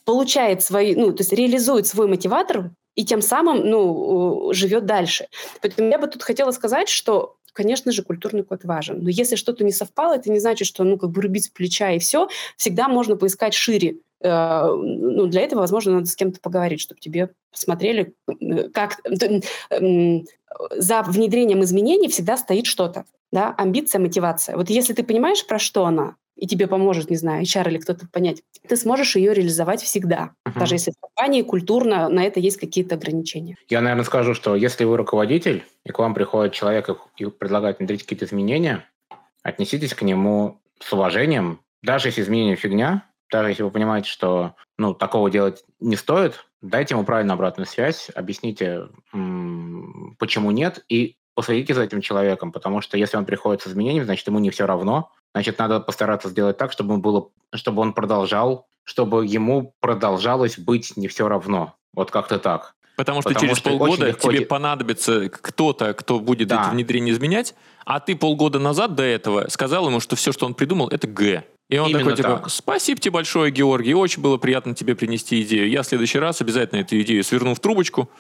[0.05, 5.29] получает свои, ну, то есть реализует свой мотиватор и тем самым, ну, живет дальше.
[5.63, 9.03] Поэтому я бы тут хотела сказать, что конечно же, культурный код важен.
[9.03, 11.91] Но если что-то не совпало, это не значит, что, ну, как бы рубить с плеча
[11.91, 12.29] и все.
[12.57, 13.97] Всегда можно поискать шире.
[14.21, 19.01] Э, ну, для этого, возможно, надо с кем-то поговорить, чтобы тебе посмотрели, э, как...
[20.77, 23.05] За внедрением изменений всегда стоит что-то.
[23.33, 23.55] Да?
[23.59, 24.57] Амбиция, мотивация.
[24.57, 28.07] Вот если ты понимаешь, про что она, и тебе поможет, не знаю, HR или кто-то
[28.07, 30.59] понять, ты сможешь ее реализовать всегда, uh-huh.
[30.59, 33.57] даже если в компании культурно на это есть какие-то ограничения.
[33.69, 38.05] Я, наверное, скажу, что если вы руководитель, и к вам приходит человек и предлагает внедрить
[38.05, 38.89] какие-то изменения,
[39.43, 44.95] отнеситесь к нему с уважением, даже если изменения фигня, даже если вы понимаете, что ну,
[44.95, 48.89] такого делать не стоит, дайте ему правильную обратную связь, объясните,
[50.19, 54.27] почему нет, и последите за этим человеком, потому что если он приходит с изменениями, значит,
[54.27, 58.67] ему не все равно, Значит, надо постараться сделать так, чтобы он, было, чтобы он продолжал,
[58.85, 61.75] чтобы ему продолжалось быть не все равно.
[61.95, 62.75] Вот как-то так.
[62.97, 66.63] Потому что Потому через что полгода тебе понадобится кто-то, кто будет да.
[66.63, 67.55] это внедрение изменять,
[67.85, 71.45] а ты полгода назад до этого сказал ему, что все, что он придумал, это Г.
[71.71, 72.51] И он Именно такой, типа, так.
[72.51, 75.69] спасибо тебе большое, Георгий, очень было приятно тебе принести идею.
[75.69, 78.11] Я в следующий раз обязательно эту идею сверну в трубочку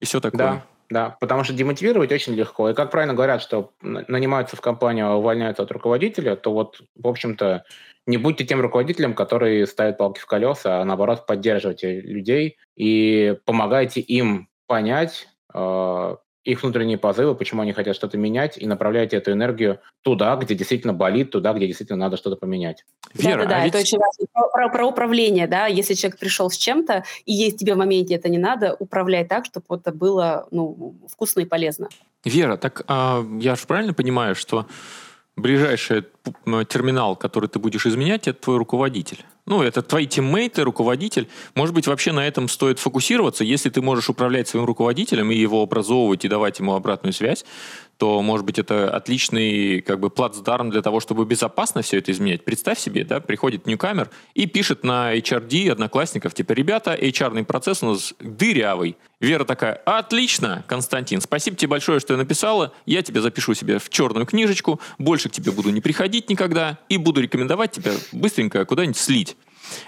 [0.00, 0.38] и все такое.
[0.38, 0.66] Да.
[0.88, 2.70] Да, потому что демотивировать очень легко.
[2.70, 7.08] И как правильно говорят, что нанимаются в компанию, а увольняются от руководителя, то вот, в
[7.08, 7.64] общем-то,
[8.06, 14.00] не будьте тем руководителем, который ставит палки в колеса, а наоборот поддерживайте людей и помогайте
[14.00, 16.16] им понять, э,
[16.46, 20.92] их внутренние позывы, почему они хотят что-то менять, и направляйте эту энергию туда, где действительно
[20.92, 22.84] болит, туда, где действительно надо что-то поменять.
[23.14, 23.74] Вера, да, да, а ведь...
[23.74, 24.26] это очень важно.
[24.32, 28.14] Про, про, про управление, да, если человек пришел с чем-то, и есть тебе в моменте
[28.14, 31.88] это не надо, управляй так, чтобы это было ну, вкусно и полезно.
[32.24, 34.66] Вера, так а, я же правильно понимаю, что
[35.36, 36.04] ближайший
[36.68, 39.24] терминал, который ты будешь изменять, это твой руководитель?
[39.46, 41.28] ну, это твои тиммейты, руководитель.
[41.54, 43.44] Может быть, вообще на этом стоит фокусироваться.
[43.44, 47.44] Если ты можешь управлять своим руководителем и его образовывать и давать ему обратную связь,
[47.98, 52.44] то, может быть, это отличный как бы плацдарм для того, чтобы безопасно все это изменять.
[52.44, 57.86] Представь себе, да, приходит ньюкамер и пишет на HRD одноклассников, типа, ребята, HR процесс у
[57.86, 58.96] нас дырявый.
[59.18, 63.88] Вера такая, отлично, Константин, спасибо тебе большое, что я написала, я тебя запишу себе в
[63.88, 68.98] черную книжечку, больше к тебе буду не приходить никогда и буду рекомендовать тебя быстренько куда-нибудь
[68.98, 69.36] слить.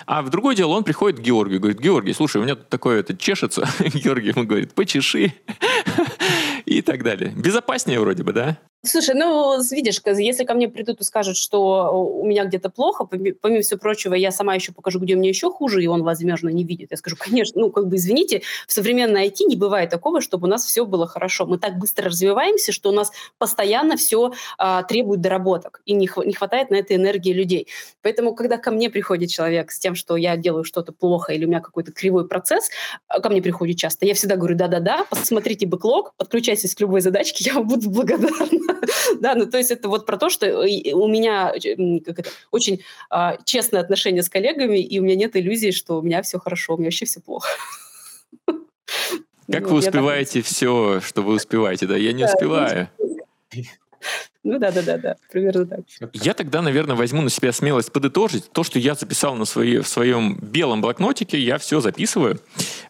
[0.06, 3.00] А в другое дело он приходит к Георгию, говорит, Георгий, слушай, у меня тут такое
[3.00, 3.68] это чешется.
[3.80, 5.34] Георгий ему говорит, почеши.
[6.69, 7.33] И так далее.
[7.35, 8.59] Безопаснее вроде бы, да?
[8.87, 13.61] Слушай, ну, видишь, если ко мне придут и скажут, что у меня где-то плохо, помимо
[13.61, 16.93] всего прочего, я сама еще покажу, где мне еще хуже, и он, возможно, не видит.
[16.93, 20.51] Я скажу, конечно, ну, как бы, извините, в современной IT не бывает такого, чтобы у
[20.51, 21.45] нас все было хорошо.
[21.45, 26.33] Мы так быстро развиваемся, что у нас постоянно все а, требует доработок, и не, не
[26.33, 27.66] хватает на это энергии людей.
[28.03, 31.49] Поэтому, когда ко мне приходит человек с тем, что я делаю что-то плохо, или у
[31.49, 32.70] меня какой-то кривой процесс,
[33.09, 37.43] а, ко мне приходит часто, я всегда говорю, да-да-да, посмотрите бэклог, подключайтесь к любой задачке,
[37.45, 38.68] я вам буду благодарна.
[39.21, 41.53] да, ну то есть это вот про то, что у меня
[42.05, 46.03] как это, очень а, честное отношение с коллегами, и у меня нет иллюзий, что у
[46.03, 47.49] меня все хорошо, у меня вообще все плохо.
[49.51, 51.97] Как ну, вы успеваете все, что вы успеваете, да?
[51.97, 52.91] Я не успеваю.
[54.45, 55.80] Ну да, да, да, да, примерно так.
[56.12, 58.51] Я тогда, наверное, возьму на себя смелость подытожить.
[58.53, 62.39] То, что я записал на свои, в своем белом блокнотике, я все записываю.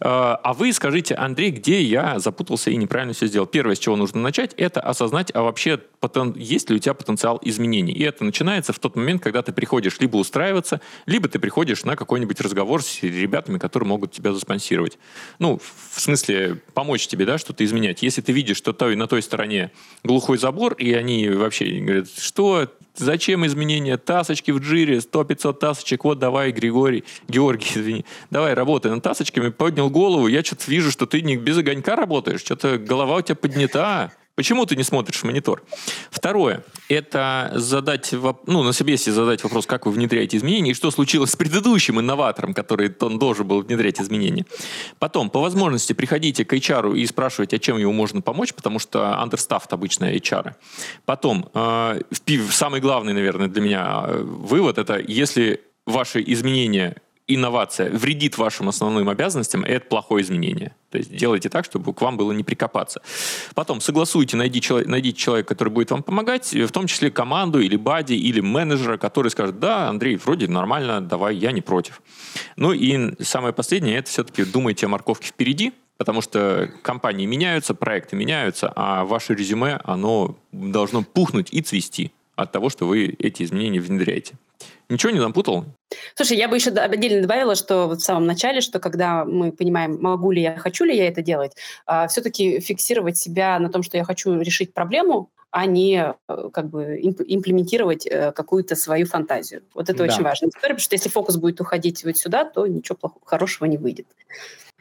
[0.01, 3.47] А, а вы скажите, Андрей, где я запутался и неправильно все сделал?
[3.47, 6.35] Первое, с чего нужно начать, это осознать, а вообще потен...
[6.37, 7.93] есть ли у тебя потенциал изменений.
[7.93, 11.97] И это начинается в тот момент, когда ты приходишь либо устраиваться, либо ты приходишь на
[11.97, 14.99] какой-нибудь разговор с ребятами, которые могут тебя заспонсировать.
[15.39, 15.59] Ну,
[15.93, 18.03] в смысле, помочь тебе, да, что-то изменять.
[18.03, 19.71] Если ты видишь, что на той стороне
[20.05, 26.19] глухой забор, и они вообще говорят, что, зачем изменения, тасочки в джире, 100-500 тасочек, вот
[26.19, 31.23] давай, Григорий, Георгий, извини, давай, работай над тасочками, поднял голову, я что-то вижу, что ты
[31.23, 35.65] не без огонька работаешь, что-то голова у тебя поднята, Почему ты не смотришь в монитор?
[36.13, 38.15] Второе– это задать,
[38.47, 42.55] ну, на собесе задать вопрос, как вы внедряете изменения и что случилось с предыдущим инноватором,
[42.55, 44.47] который он должен был внедрять изменения.
[45.01, 49.19] Потом, по возможности, приходите к HR и спрашивайте, а чем ему можно помочь, потому что
[49.21, 50.55] understaffed обычно HR.
[51.05, 52.01] Потом, э,
[52.53, 56.99] самый главный, наверное, для меня э, вывод– это если ваши изменения
[57.29, 60.75] инновация вредит вашим основным обязанностям, это плохое изменение.
[60.91, 63.03] То есть делайте так, чтобы к вам было не прикопаться.
[63.55, 68.15] Потом согласуйте, найди найдите человека, который будет вам помогать, в том числе команду или бади,
[68.15, 72.03] или менеджера, который скажет, да, Андрей, вроде нормально, давай, я не против.
[72.57, 78.17] Ну и самое последнее, это все-таки думайте о морковке впереди, потому что компании меняются, проекты
[78.17, 83.81] меняются, а ваше резюме, оно должно пухнуть и цвести от того, что вы эти изменения
[83.81, 84.35] внедряете.
[84.89, 85.65] Ничего не напутал?
[86.15, 89.99] Слушай, я бы еще отдельно добавила, что вот в самом начале, что когда мы понимаем,
[90.01, 91.53] могу ли я, хочу ли я это делать,
[91.85, 96.69] а, все-таки фиксировать себя на том, что я хочу решить проблему, а не э, как
[96.69, 99.63] бы имплементировать э, какую-то свою фантазию.
[99.75, 100.05] Вот это да.
[100.05, 100.49] очень важно.
[100.51, 104.07] Потому что если фокус будет уходить вот сюда, то ничего плохого, хорошего не выйдет.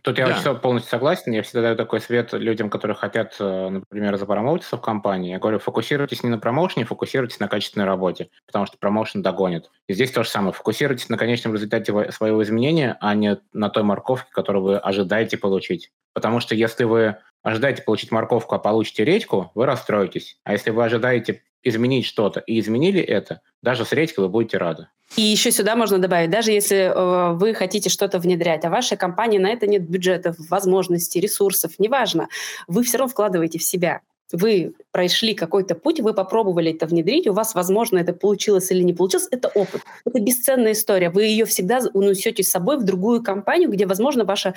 [0.08, 0.54] Тут я да.
[0.54, 1.34] полностью согласен.
[1.34, 5.32] Я всегда даю такой совет людям, которые хотят, э, например, запромоутиться в компании.
[5.32, 9.70] Я говорю, фокусируйтесь не на промоушене, фокусируйтесь на качественной работе, потому что промоушен догонит.
[9.88, 10.54] И здесь то же самое.
[10.54, 15.92] Фокусируйтесь на конечном результате своего изменения, а не на той морковке, которую вы ожидаете получить.
[16.14, 17.18] Потому что если вы
[17.48, 20.38] ожидаете получить морковку, а получите редьку, вы расстроитесь.
[20.44, 24.88] А если вы ожидаете изменить что-то и изменили это, даже с редькой вы будете рады.
[25.16, 29.38] И еще сюда можно добавить, даже если э, вы хотите что-то внедрять, а вашей компании
[29.38, 32.28] на это нет бюджетов, возможностей, ресурсов, неважно,
[32.68, 34.02] вы все равно вкладываете в себя.
[34.32, 38.94] Вы прошли какой-то путь, вы попробовали это внедрить, у вас, возможно, это получилось или не
[38.94, 39.82] получилось, это опыт.
[40.06, 41.10] Это бесценная история.
[41.10, 44.54] Вы ее всегда унесете с собой в другую компанию, где, возможно, ваша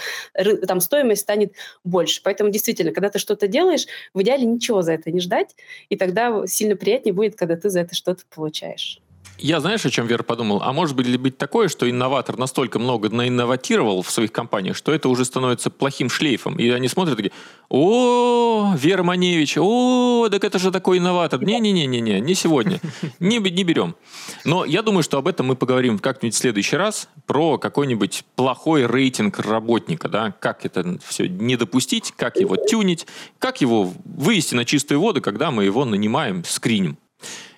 [0.66, 1.54] там, стоимость станет
[1.84, 2.20] больше.
[2.24, 5.54] Поэтому действительно, когда ты что-то делаешь, в идеале ничего за это не ждать,
[5.88, 9.00] и тогда сильно приятнее будет, когда ты за это что-то получаешь.
[9.42, 10.60] Я, знаешь, о чем, Вера, подумал?
[10.62, 14.92] А может быть ли быть такое, что инноватор настолько много наинноватировал в своих компаниях, что
[14.92, 16.58] это уже становится плохим шлейфом?
[16.58, 17.32] И они смотрят такие,
[17.70, 21.42] о, Вера Маневич, о, так это же такой инноватор.
[21.42, 22.80] Не-не-не-не-не, не сегодня.
[23.18, 23.96] Не, не берем.
[24.44, 28.86] Но я думаю, что об этом мы поговорим как-нибудь в следующий раз, про какой-нибудь плохой
[28.86, 33.06] рейтинг работника, да, как это все не допустить, как его тюнить,
[33.38, 36.98] как его вывести на чистую воду, когда мы его нанимаем, скриним.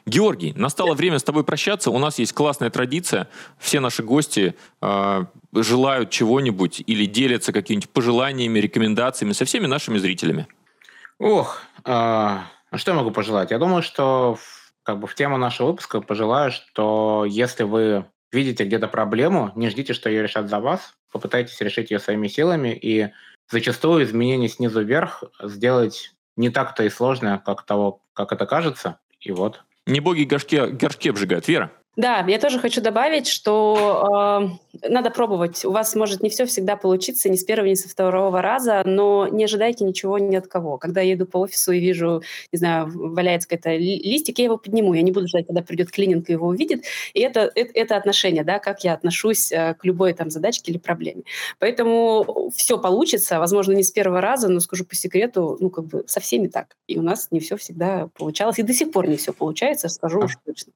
[0.04, 1.90] Георгий, настало время с тобой прощаться.
[1.90, 3.28] У нас есть классная традиция.
[3.58, 5.24] Все наши гости э,
[5.54, 10.48] желают чего-нибудь или делятся какими-нибудь пожеланиями, рекомендациями со всеми нашими зрителями.
[11.18, 12.38] Ох, э,
[12.74, 13.52] что я могу пожелать?
[13.52, 14.38] Я думаю, что
[14.82, 19.92] как бы в тему нашего выпуска пожелаю, что если вы видите где-то проблему, не ждите,
[19.92, 23.10] что ее решат за вас, попытайтесь решить ее своими силами, и
[23.48, 28.98] зачастую изменение снизу вверх сделать не так-то и сложно, как того, как это кажется.
[29.20, 29.62] И вот.
[29.86, 31.48] Не боги горшки, горшки обжигают.
[31.48, 31.72] Вера?
[31.94, 35.62] Да, я тоже хочу добавить, что э, надо пробовать.
[35.66, 39.28] У вас может не все всегда получиться, ни с первого, ни со второго раза, но
[39.28, 40.78] не ожидайте ничего ни от кого.
[40.78, 44.94] Когда я иду по офису и вижу, не знаю, валяется какой-то листик, я его подниму.
[44.94, 46.84] Я не буду ждать, когда придет клининг и его увидит.
[47.12, 50.78] И это, это, это отношение, да, как я отношусь э, к любой там задачке или
[50.78, 51.24] проблеме.
[51.58, 56.04] Поэтому все получится, возможно, не с первого раза, но скажу по секрету, ну, как бы
[56.06, 56.74] со всеми так.
[56.86, 60.20] И у нас не все всегда получалось, и до сих пор не все получается, скажу
[60.20, 60.72] уж точно.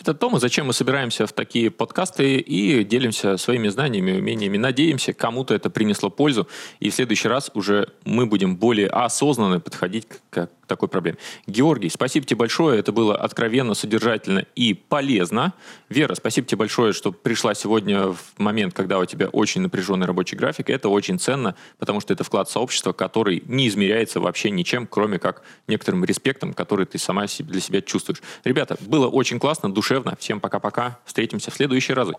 [0.00, 4.56] Это то, мы зачем мы собираемся в такие подкасты и делимся своими знаниями, умениями.
[4.56, 6.48] Надеемся, кому-то это принесло пользу,
[6.80, 11.18] и в следующий раз уже мы будем более осознанно подходить к, такой проблеме.
[11.46, 15.52] Георгий, спасибо тебе большое, это было откровенно, содержательно и полезно.
[15.90, 20.36] Вера, спасибо тебе большое, что пришла сегодня в момент, когда у тебя очень напряженный рабочий
[20.36, 20.70] график.
[20.70, 25.18] Это очень ценно, потому что это вклад в сообщество, который не измеряется вообще ничем, кроме
[25.18, 28.22] как некоторым респектом, который ты сама для себя чувствуешь.
[28.44, 30.16] Ребята, было очень классно, душевно.
[30.18, 30.98] Всем пока-пока.
[31.04, 32.14] Встретимся в следующий разы.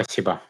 [0.00, 0.40] Спасибо.